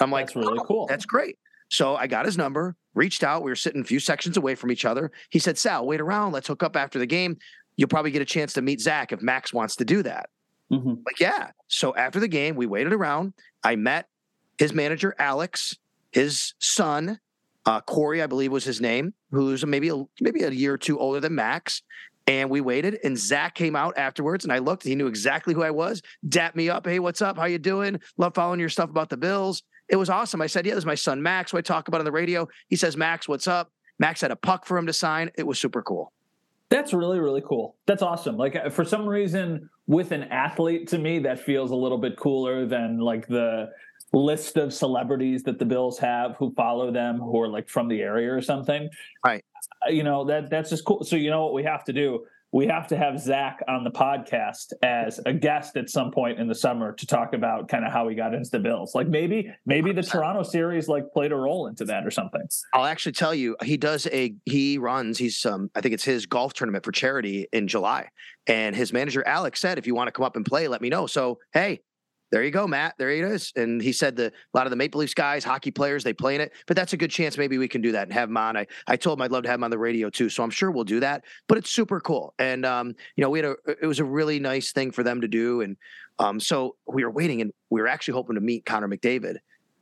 I'm 0.00 0.10
like, 0.10 0.26
That's 0.26 0.36
really 0.36 0.58
oh, 0.58 0.64
cool. 0.64 0.86
That's 0.86 1.06
great. 1.06 1.38
So 1.70 1.96
I 1.96 2.06
got 2.06 2.26
his 2.26 2.36
number, 2.36 2.76
reached 2.94 3.24
out. 3.24 3.42
We 3.42 3.50
were 3.50 3.56
sitting 3.56 3.80
a 3.80 3.84
few 3.84 3.98
sections 3.98 4.36
away 4.36 4.54
from 4.54 4.70
each 4.70 4.84
other. 4.84 5.10
He 5.30 5.38
said, 5.38 5.58
Sal, 5.58 5.86
wait 5.86 6.00
around. 6.00 6.32
Let's 6.32 6.48
hook 6.48 6.62
up 6.62 6.76
after 6.76 6.98
the 6.98 7.06
game. 7.06 7.38
You'll 7.76 7.88
probably 7.88 8.10
get 8.12 8.22
a 8.22 8.26
chance 8.26 8.52
to 8.52 8.62
meet 8.62 8.80
Zach 8.80 9.12
if 9.12 9.22
Max 9.22 9.52
wants 9.52 9.76
to 9.76 9.84
do 9.84 10.02
that. 10.02 10.30
Mm-hmm. 10.70 10.94
Like, 11.04 11.18
yeah. 11.18 11.50
So 11.68 11.94
after 11.96 12.20
the 12.20 12.28
game, 12.28 12.54
we 12.54 12.66
waited 12.66 12.92
around. 12.92 13.32
I 13.62 13.76
met 13.76 14.08
his 14.58 14.72
manager, 14.72 15.14
Alex, 15.18 15.76
his 16.12 16.54
son, 16.60 17.18
uh, 17.66 17.80
Corey, 17.80 18.22
I 18.22 18.26
believe 18.26 18.52
was 18.52 18.64
his 18.64 18.80
name, 18.80 19.14
who's 19.30 19.64
maybe 19.66 19.88
a, 19.88 20.04
maybe 20.20 20.42
a 20.42 20.50
year 20.50 20.74
or 20.74 20.78
two 20.78 20.98
older 20.98 21.18
than 21.20 21.34
Max. 21.34 21.82
And 22.26 22.48
we 22.48 22.62
waited, 22.62 22.98
and 23.04 23.18
Zach 23.18 23.54
came 23.54 23.76
out 23.76 23.98
afterwards, 23.98 24.44
and 24.44 24.52
I 24.52 24.58
looked. 24.58 24.82
He 24.82 24.94
knew 24.94 25.08
exactly 25.08 25.52
who 25.52 25.62
I 25.62 25.70
was. 25.70 26.00
Dapped 26.26 26.56
me 26.56 26.70
up. 26.70 26.86
Hey, 26.86 26.98
what's 26.98 27.20
up? 27.20 27.36
How 27.36 27.44
you 27.44 27.58
doing? 27.58 28.00
Love 28.16 28.34
following 28.34 28.60
your 28.60 28.70
stuff 28.70 28.88
about 28.88 29.10
the 29.10 29.18
Bills. 29.18 29.62
It 29.88 29.96
was 29.96 30.10
awesome. 30.10 30.40
I 30.40 30.46
said, 30.46 30.66
Yeah, 30.66 30.74
this 30.74 30.82
is 30.82 30.86
my 30.86 30.94
son 30.94 31.22
Max, 31.22 31.50
who 31.50 31.58
I 31.58 31.60
talk 31.60 31.88
about 31.88 32.00
on 32.00 32.04
the 32.04 32.12
radio. 32.12 32.48
He 32.68 32.76
says, 32.76 32.96
Max, 32.96 33.28
what's 33.28 33.46
up? 33.46 33.70
Max 33.98 34.20
had 34.20 34.30
a 34.30 34.36
puck 34.36 34.66
for 34.66 34.76
him 34.76 34.86
to 34.86 34.92
sign. 34.92 35.30
It 35.36 35.46
was 35.46 35.58
super 35.58 35.82
cool. 35.82 36.12
That's 36.70 36.92
really, 36.92 37.20
really 37.20 37.42
cool. 37.46 37.76
That's 37.86 38.02
awesome. 38.02 38.36
Like 38.36 38.56
uh, 38.56 38.70
for 38.70 38.84
some 38.84 39.06
reason, 39.06 39.68
with 39.86 40.12
an 40.12 40.24
athlete, 40.24 40.88
to 40.88 40.98
me, 40.98 41.18
that 41.20 41.38
feels 41.38 41.70
a 41.70 41.76
little 41.76 41.98
bit 41.98 42.16
cooler 42.16 42.66
than 42.66 42.98
like 42.98 43.28
the 43.28 43.70
list 44.12 44.56
of 44.56 44.72
celebrities 44.72 45.42
that 45.42 45.58
the 45.58 45.64
Bills 45.64 45.98
have 45.98 46.36
who 46.36 46.52
follow 46.54 46.90
them 46.90 47.18
who 47.18 47.40
are 47.40 47.48
like 47.48 47.68
from 47.68 47.88
the 47.88 48.00
area 48.00 48.32
or 48.32 48.40
something. 48.40 48.88
Right. 49.24 49.44
Uh, 49.86 49.90
you 49.90 50.02
know 50.02 50.24
that 50.24 50.50
that's 50.50 50.70
just 50.70 50.84
cool. 50.84 51.04
So 51.04 51.16
you 51.16 51.30
know 51.30 51.44
what 51.44 51.52
we 51.54 51.62
have 51.64 51.84
to 51.84 51.92
do 51.92 52.24
we 52.54 52.68
have 52.68 52.86
to 52.86 52.96
have 52.96 53.18
Zach 53.18 53.64
on 53.66 53.82
the 53.82 53.90
podcast 53.90 54.74
as 54.80 55.18
a 55.26 55.32
guest 55.32 55.76
at 55.76 55.90
some 55.90 56.12
point 56.12 56.38
in 56.38 56.46
the 56.46 56.54
summer 56.54 56.92
to 56.92 57.04
talk 57.04 57.34
about 57.34 57.68
kind 57.68 57.84
of 57.84 57.92
how 57.92 58.06
he 58.06 58.14
got 58.14 58.32
into 58.32 58.48
the 58.48 58.60
Bills. 58.60 58.94
Like 58.94 59.08
maybe 59.08 59.52
maybe 59.66 59.90
the 59.90 60.04
Toronto 60.04 60.44
series 60.44 60.86
like 60.86 61.12
played 61.12 61.32
a 61.32 61.36
role 61.36 61.66
into 61.66 61.84
that 61.86 62.06
or 62.06 62.12
something. 62.12 62.42
I'll 62.72 62.84
actually 62.84 63.10
tell 63.10 63.34
you, 63.34 63.56
he 63.64 63.76
does 63.76 64.06
a 64.12 64.36
he 64.44 64.78
runs 64.78 65.18
he's 65.18 65.44
um 65.44 65.68
I 65.74 65.80
think 65.80 65.94
it's 65.94 66.04
his 66.04 66.26
golf 66.26 66.54
tournament 66.54 66.84
for 66.84 66.92
charity 66.92 67.48
in 67.52 67.66
July, 67.66 68.08
and 68.46 68.76
his 68.76 68.92
manager 68.92 69.26
Alex 69.26 69.58
said 69.58 69.76
if 69.76 69.88
you 69.88 69.96
want 69.96 70.06
to 70.06 70.12
come 70.12 70.24
up 70.24 70.36
and 70.36 70.46
play, 70.46 70.68
let 70.68 70.80
me 70.80 70.88
know. 70.88 71.08
So 71.08 71.40
hey, 71.52 71.80
there 72.34 72.42
you 72.42 72.50
go, 72.50 72.66
Matt. 72.66 72.96
There 72.98 73.10
it 73.10 73.22
is. 73.22 73.52
And 73.54 73.80
he 73.80 73.92
said 73.92 74.16
the 74.16 74.26
a 74.26 74.56
lot 74.56 74.66
of 74.66 74.70
the 74.70 74.76
Maple 74.76 74.98
Leafs 74.98 75.14
guys, 75.14 75.44
hockey 75.44 75.70
players, 75.70 76.02
they 76.02 76.12
play 76.12 76.34
in 76.34 76.40
it. 76.40 76.52
But 76.66 76.74
that's 76.74 76.92
a 76.92 76.96
good 76.96 77.12
chance. 77.12 77.38
Maybe 77.38 77.58
we 77.58 77.68
can 77.68 77.80
do 77.80 77.92
that 77.92 78.08
and 78.08 78.12
have 78.12 78.28
him 78.28 78.36
on. 78.36 78.56
I, 78.56 78.66
I 78.88 78.96
told 78.96 79.20
him 79.20 79.22
I'd 79.22 79.30
love 79.30 79.44
to 79.44 79.48
have 79.48 79.60
him 79.60 79.62
on 79.62 79.70
the 79.70 79.78
radio 79.78 80.10
too. 80.10 80.28
So 80.28 80.42
I'm 80.42 80.50
sure 80.50 80.72
we'll 80.72 80.82
do 80.82 80.98
that. 80.98 81.22
But 81.46 81.58
it's 81.58 81.70
super 81.70 82.00
cool. 82.00 82.34
And 82.40 82.66
um, 82.66 82.96
you 83.14 83.22
know, 83.22 83.30
we 83.30 83.38
had 83.38 83.44
a 83.44 83.54
it 83.80 83.86
was 83.86 84.00
a 84.00 84.04
really 84.04 84.40
nice 84.40 84.72
thing 84.72 84.90
for 84.90 85.04
them 85.04 85.20
to 85.20 85.28
do. 85.28 85.60
And 85.60 85.76
um, 86.18 86.40
so 86.40 86.74
we 86.88 87.04
were 87.04 87.10
waiting 87.12 87.40
and 87.40 87.52
we 87.70 87.80
were 87.80 87.86
actually 87.86 88.14
hoping 88.14 88.34
to 88.34 88.40
meet 88.40 88.66
Connor 88.66 88.88
McDavid. 88.88 89.36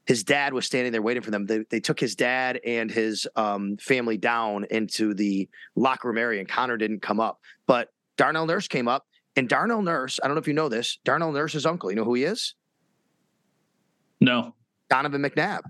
His 0.04 0.22
dad 0.22 0.52
was 0.52 0.66
standing 0.66 0.92
there 0.92 1.00
waiting 1.00 1.22
for 1.22 1.30
them. 1.30 1.46
They, 1.46 1.64
they 1.70 1.80
took 1.80 1.98
his 1.98 2.14
dad 2.14 2.60
and 2.66 2.90
his 2.90 3.26
um, 3.34 3.78
family 3.78 4.18
down 4.18 4.66
into 4.70 5.14
the 5.14 5.48
locker 5.74 6.08
room 6.08 6.18
area, 6.18 6.40
and 6.40 6.48
Connor 6.48 6.76
didn't 6.76 7.00
come 7.00 7.18
up. 7.18 7.40
But 7.66 7.88
Darnell 8.18 8.44
Nurse 8.44 8.68
came 8.68 8.88
up 8.88 9.06
and 9.36 9.48
Darnell 9.48 9.82
Nurse, 9.82 10.20
I 10.22 10.26
don't 10.26 10.34
know 10.34 10.40
if 10.40 10.48
you 10.48 10.54
know 10.54 10.68
this, 10.68 10.98
Darnell 11.04 11.32
Nurse's 11.32 11.66
uncle, 11.66 11.90
you 11.90 11.96
know 11.96 12.04
who 12.04 12.14
he 12.14 12.24
is? 12.24 12.54
No. 14.20 14.54
Donovan 14.88 15.22
McNabb. 15.22 15.62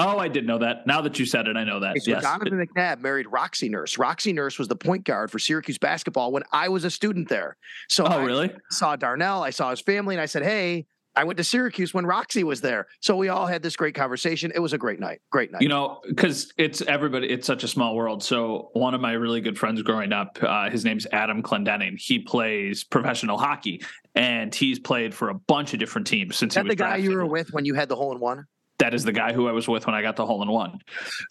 Oh, 0.00 0.18
I 0.18 0.28
did 0.28 0.46
know 0.46 0.58
that. 0.58 0.86
Now 0.86 1.00
that 1.00 1.18
you 1.18 1.26
said 1.26 1.48
it, 1.48 1.56
I 1.56 1.64
know 1.64 1.80
that. 1.80 1.90
Okay, 1.90 2.00
so 2.00 2.10
yes. 2.12 2.22
Donovan 2.22 2.64
McNabb 2.64 3.00
married 3.00 3.26
Roxi 3.26 3.68
Nurse. 3.68 3.96
Roxi 3.96 4.32
Nurse 4.32 4.56
was 4.56 4.68
the 4.68 4.76
point 4.76 5.04
guard 5.04 5.28
for 5.30 5.40
Syracuse 5.40 5.76
basketball 5.76 6.30
when 6.30 6.44
I 6.52 6.68
was 6.68 6.84
a 6.84 6.90
student 6.90 7.28
there. 7.28 7.56
So 7.88 8.04
oh, 8.04 8.06
I 8.06 8.22
really? 8.22 8.52
saw 8.70 8.94
Darnell, 8.94 9.42
I 9.42 9.50
saw 9.50 9.70
his 9.70 9.80
family, 9.80 10.14
and 10.14 10.22
I 10.22 10.26
said, 10.26 10.44
Hey, 10.44 10.86
I 11.16 11.24
went 11.24 11.36
to 11.38 11.44
Syracuse 11.44 11.92
when 11.92 12.04
Roxi 12.04 12.44
was 12.44 12.60
there. 12.60 12.86
So 13.00 13.16
we 13.16 13.28
all 13.28 13.46
had 13.46 13.62
this 13.62 13.76
great 13.76 13.94
conversation. 13.94 14.52
It 14.54 14.60
was 14.60 14.72
a 14.72 14.78
great 14.78 15.00
night. 15.00 15.20
Great 15.30 15.50
night. 15.50 15.62
You 15.62 15.68
know, 15.68 16.00
because 16.06 16.52
it's 16.56 16.80
everybody, 16.82 17.28
it's 17.28 17.46
such 17.46 17.64
a 17.64 17.68
small 17.68 17.96
world. 17.96 18.22
So 18.22 18.70
one 18.74 18.94
of 18.94 19.00
my 19.00 19.12
really 19.12 19.40
good 19.40 19.58
friends 19.58 19.82
growing 19.82 20.12
up, 20.12 20.38
uh, 20.42 20.70
his 20.70 20.84
name's 20.84 21.06
Adam 21.12 21.42
Clendening. 21.42 21.98
He 21.98 22.20
plays 22.20 22.84
professional 22.84 23.36
hockey 23.36 23.82
and 24.14 24.54
he's 24.54 24.78
played 24.78 25.14
for 25.14 25.30
a 25.30 25.34
bunch 25.34 25.72
of 25.72 25.80
different 25.80 26.06
teams 26.06 26.36
since 26.36 26.54
that 26.54 26.60
he 26.60 26.68
was 26.68 26.72
the 26.72 26.76
guy 26.76 26.88
drafted. 26.90 27.04
you 27.04 27.16
were 27.16 27.26
with 27.26 27.52
when 27.52 27.64
you 27.64 27.74
had 27.74 27.88
the 27.88 27.96
hole 27.96 28.12
in 28.12 28.20
one? 28.20 28.44
That 28.78 28.94
is 28.94 29.04
the 29.04 29.12
guy 29.12 29.32
who 29.32 29.48
I 29.48 29.52
was 29.52 29.66
with 29.66 29.86
when 29.86 29.96
I 29.96 30.02
got 30.02 30.14
the 30.14 30.24
hole 30.24 30.40
in 30.42 30.48
one. 30.48 30.78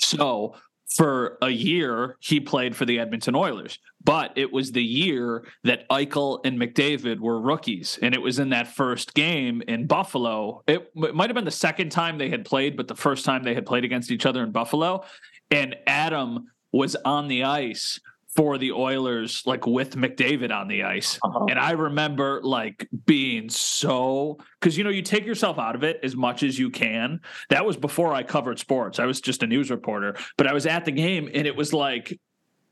So 0.01 0.55
for 0.89 1.37
a 1.41 1.49
year, 1.49 2.17
he 2.19 2.39
played 2.39 2.75
for 2.75 2.85
the 2.85 2.99
Edmonton 2.99 3.35
Oilers, 3.35 3.77
but 4.03 4.31
it 4.35 4.51
was 4.51 4.71
the 4.71 4.83
year 4.83 5.45
that 5.63 5.87
Eichel 5.89 6.39
and 6.45 6.59
McDavid 6.59 7.19
were 7.19 7.41
rookies. 7.41 7.99
And 8.01 8.15
it 8.15 8.21
was 8.21 8.39
in 8.39 8.49
that 8.49 8.67
first 8.67 9.13
game 9.13 9.61
in 9.67 9.85
Buffalo. 9.85 10.63
It, 10.65 10.89
it 10.95 11.13
might 11.13 11.29
have 11.29 11.35
been 11.35 11.45
the 11.45 11.51
second 11.51 11.89
time 11.89 12.17
they 12.17 12.29
had 12.29 12.45
played, 12.45 12.77
but 12.77 12.87
the 12.87 12.95
first 12.95 13.25
time 13.25 13.43
they 13.43 13.53
had 13.53 13.65
played 13.65 13.83
against 13.83 14.11
each 14.11 14.25
other 14.25 14.43
in 14.43 14.51
Buffalo. 14.51 15.03
And 15.51 15.75
Adam 15.85 16.47
was 16.71 16.95
on 16.95 17.27
the 17.27 17.43
ice 17.43 17.99
for 18.37 18.59
the 18.59 18.71
Oilers, 18.71 19.41
like 19.47 19.65
with 19.65 19.95
McDavid 19.95 20.51
on 20.55 20.67
the 20.67 20.83
ice. 20.83 21.19
Uh-huh. 21.23 21.47
And 21.49 21.59
I 21.59 21.71
remember 21.71 22.39
like 22.43 22.87
being 23.05 23.49
so 23.49 24.37
because 24.61 24.77
you 24.77 24.83
know, 24.83 24.91
you 24.91 25.01
take 25.01 25.25
yourself 25.25 25.57
out 25.57 25.75
of 25.75 25.83
it 25.83 25.99
as 26.03 26.15
much 26.15 26.43
as 26.43 26.57
you 26.57 26.69
can. 26.69 27.19
That 27.49 27.65
was 27.65 27.75
before 27.75 28.13
I 28.13 28.21
covered 28.21 28.59
sports. 28.59 28.99
I 28.99 29.05
was 29.05 29.21
just 29.21 29.41
a 29.41 29.47
news 29.47 29.71
reporter, 29.71 30.15
but 30.37 30.45
I 30.45 30.53
was 30.53 30.67
at 30.67 30.85
the 30.85 30.91
game 30.91 31.27
and 31.33 31.47
it 31.47 31.55
was 31.55 31.73
like 31.73 32.19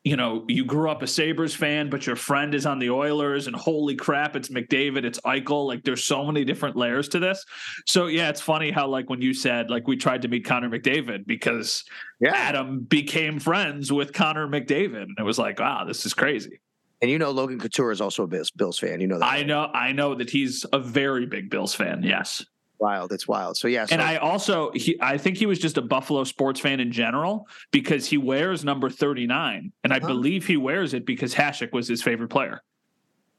you 0.05 0.15
know, 0.15 0.45
you 0.47 0.63
grew 0.63 0.91
up 0.91 1.01
a 1.01 1.07
Sabres 1.07 1.55
fan, 1.55 1.89
but 1.89 2.05
your 2.05 2.15
friend 2.15 2.53
is 2.53 2.67
on 2.67 2.77
the 2.77 2.91
Oilers, 2.91 3.47
and 3.47 3.55
holy 3.55 3.95
crap, 3.95 4.35
it's 4.35 4.49
McDavid, 4.49 5.03
it's 5.03 5.19
Eichel. 5.21 5.65
Like, 5.65 5.83
there's 5.83 6.03
so 6.03 6.23
many 6.23 6.45
different 6.45 6.75
layers 6.75 7.09
to 7.09 7.19
this. 7.19 7.43
So, 7.87 8.05
yeah, 8.05 8.29
it's 8.29 8.39
funny 8.39 8.69
how, 8.69 8.87
like, 8.87 9.09
when 9.09 9.19
you 9.19 9.33
said, 9.33 9.71
like, 9.71 9.87
we 9.87 9.97
tried 9.97 10.21
to 10.21 10.27
meet 10.27 10.45
Connor 10.45 10.69
McDavid 10.69 11.25
because 11.25 11.83
yeah. 12.21 12.33
Adam 12.35 12.81
became 12.81 13.39
friends 13.39 13.91
with 13.91 14.13
Connor 14.13 14.47
McDavid. 14.47 15.01
And 15.01 15.17
it 15.17 15.23
was 15.23 15.39
like, 15.39 15.59
wow, 15.59 15.85
this 15.85 16.05
is 16.05 16.13
crazy. 16.13 16.61
And 17.01 17.09
you 17.09 17.17
know, 17.17 17.31
Logan 17.31 17.59
Couture 17.59 17.91
is 17.91 17.99
also 17.99 18.23
a 18.23 18.27
Bills, 18.27 18.51
Bills 18.51 18.77
fan. 18.77 19.01
You 19.01 19.07
know 19.07 19.17
that. 19.17 19.25
I 19.25 19.41
know, 19.41 19.71
I 19.73 19.91
know 19.91 20.13
that 20.13 20.29
he's 20.29 20.67
a 20.71 20.77
very 20.79 21.25
big 21.25 21.49
Bills 21.49 21.73
fan. 21.73 22.03
Yes 22.03 22.45
wild. 22.79 23.11
It's 23.11 23.27
wild. 23.27 23.57
So 23.57 23.67
yeah. 23.67 23.85
So. 23.85 23.93
And 23.93 24.01
I 24.01 24.17
also, 24.17 24.71
he, 24.73 24.97
I 25.01 25.17
think 25.17 25.37
he 25.37 25.45
was 25.45 25.59
just 25.59 25.77
a 25.77 25.81
Buffalo 25.81 26.23
sports 26.23 26.59
fan 26.59 26.79
in 26.79 26.91
general 26.91 27.47
because 27.71 28.07
he 28.07 28.17
wears 28.17 28.63
number 28.63 28.89
39. 28.89 29.71
And 29.83 29.93
I 29.93 29.99
huh? 29.99 30.07
believe 30.07 30.45
he 30.45 30.57
wears 30.57 30.93
it 30.93 31.05
because 31.05 31.33
Hasek 31.35 31.71
was 31.73 31.87
his 31.87 32.01
favorite 32.01 32.29
player. 32.29 32.61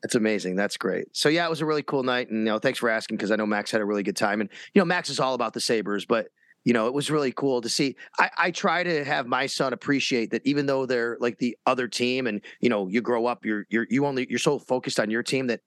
That's 0.02 0.14
amazing. 0.14 0.56
That's 0.56 0.76
great. 0.76 1.08
So 1.12 1.28
yeah, 1.28 1.46
it 1.46 1.50
was 1.50 1.60
a 1.60 1.66
really 1.66 1.82
cool 1.82 2.02
night. 2.02 2.30
And 2.30 2.40
you 2.40 2.44
know, 2.44 2.58
thanks 2.58 2.78
for 2.78 2.88
asking 2.88 3.16
because 3.16 3.30
I 3.30 3.36
know 3.36 3.46
Max 3.46 3.70
had 3.70 3.80
a 3.80 3.84
really 3.84 4.02
good 4.02 4.16
time. 4.16 4.40
And 4.40 4.50
you 4.74 4.80
know, 4.80 4.84
Max 4.84 5.10
is 5.10 5.18
all 5.18 5.34
about 5.34 5.52
the 5.52 5.60
Sabres, 5.60 6.04
but 6.04 6.28
you 6.64 6.72
know, 6.72 6.88
it 6.88 6.94
was 6.94 7.10
really 7.10 7.32
cool 7.32 7.60
to 7.60 7.68
see. 7.68 7.96
I, 8.18 8.30
I 8.36 8.50
try 8.50 8.82
to 8.82 9.04
have 9.04 9.26
my 9.26 9.46
son 9.46 9.72
appreciate 9.72 10.32
that 10.32 10.42
even 10.44 10.66
though 10.66 10.84
they're 10.84 11.16
like 11.20 11.38
the 11.38 11.56
other 11.64 11.86
team 11.88 12.26
and 12.26 12.40
you 12.60 12.68
know, 12.68 12.88
you 12.88 13.00
grow 13.00 13.26
up, 13.26 13.44
you're 13.44 13.66
you're 13.68 13.86
you 13.88 14.04
only 14.04 14.26
you're 14.28 14.38
so 14.38 14.58
focused 14.58 14.98
on 14.98 15.10
your 15.10 15.22
team 15.22 15.46
that 15.46 15.60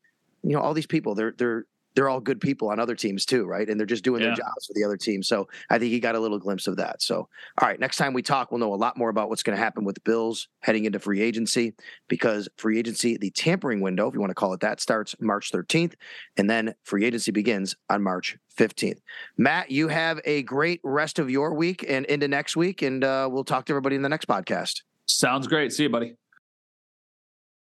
you 0.43 0.53
know, 0.53 0.61
all 0.61 0.73
these 0.73 0.87
people, 0.87 1.15
they're 1.15 1.33
they're 1.37 1.65
they're 1.99 2.07
all 2.07 2.21
good 2.21 2.39
people 2.39 2.69
on 2.69 2.79
other 2.79 2.95
teams 2.95 3.25
too, 3.25 3.43
right? 3.45 3.69
And 3.69 3.77
they're 3.77 3.85
just 3.85 4.05
doing 4.05 4.21
Yeah. 4.21 4.27
their 4.27 4.35
jobs 4.37 4.65
for 4.67 4.73
the 4.73 4.85
other 4.85 4.95
team. 4.95 5.21
So 5.21 5.49
I 5.69 5.77
think 5.77 5.91
he 5.91 5.99
got 5.99 6.15
a 6.15 6.19
little 6.19 6.39
glimpse 6.39 6.65
of 6.65 6.77
that. 6.77 7.01
So 7.01 7.17
all 7.61 7.67
right, 7.67 7.77
next 7.77 7.97
time 7.97 8.13
we 8.13 8.21
talk, 8.21 8.51
we'll 8.51 8.59
know 8.59 8.73
a 8.73 8.75
lot 8.75 8.95
more 8.95 9.09
about 9.09 9.27
what's 9.27 9.43
going 9.43 9.57
to 9.57 9.61
happen 9.61 9.83
with 9.83 9.95
the 9.95 10.01
Bills 10.05 10.47
heading 10.61 10.85
into 10.85 10.97
free 10.97 11.19
agency 11.19 11.73
because 12.07 12.47
free 12.57 12.79
agency, 12.79 13.17
the 13.17 13.31
tampering 13.31 13.81
window, 13.81 14.07
if 14.07 14.13
you 14.13 14.21
want 14.21 14.29
to 14.29 14.35
call 14.35 14.53
it 14.53 14.61
that, 14.61 14.79
starts 14.79 15.13
March 15.19 15.51
13th, 15.51 15.95
and 16.37 16.49
then 16.49 16.73
free 16.85 17.03
agency 17.03 17.31
begins 17.31 17.75
on 17.89 18.01
March 18.01 18.37
15th. 18.57 18.99
Matt, 19.37 19.69
you 19.69 19.89
have 19.89 20.21
a 20.23 20.43
great 20.43 20.79
rest 20.85 21.19
of 21.19 21.29
your 21.29 21.53
week 21.53 21.83
and 21.85 22.05
into 22.05 22.29
next 22.29 22.55
week, 22.55 22.81
and 22.81 23.03
uh, 23.03 23.27
we'll 23.29 23.43
talk 23.43 23.65
to 23.65 23.73
everybody 23.73 23.97
in 23.97 24.03
the 24.03 24.09
next 24.09 24.25
podcast. 24.29 24.83
Sounds 25.05 25.47
great. 25.47 25.73
See 25.73 25.83
you, 25.83 25.89
buddy. 25.89 26.15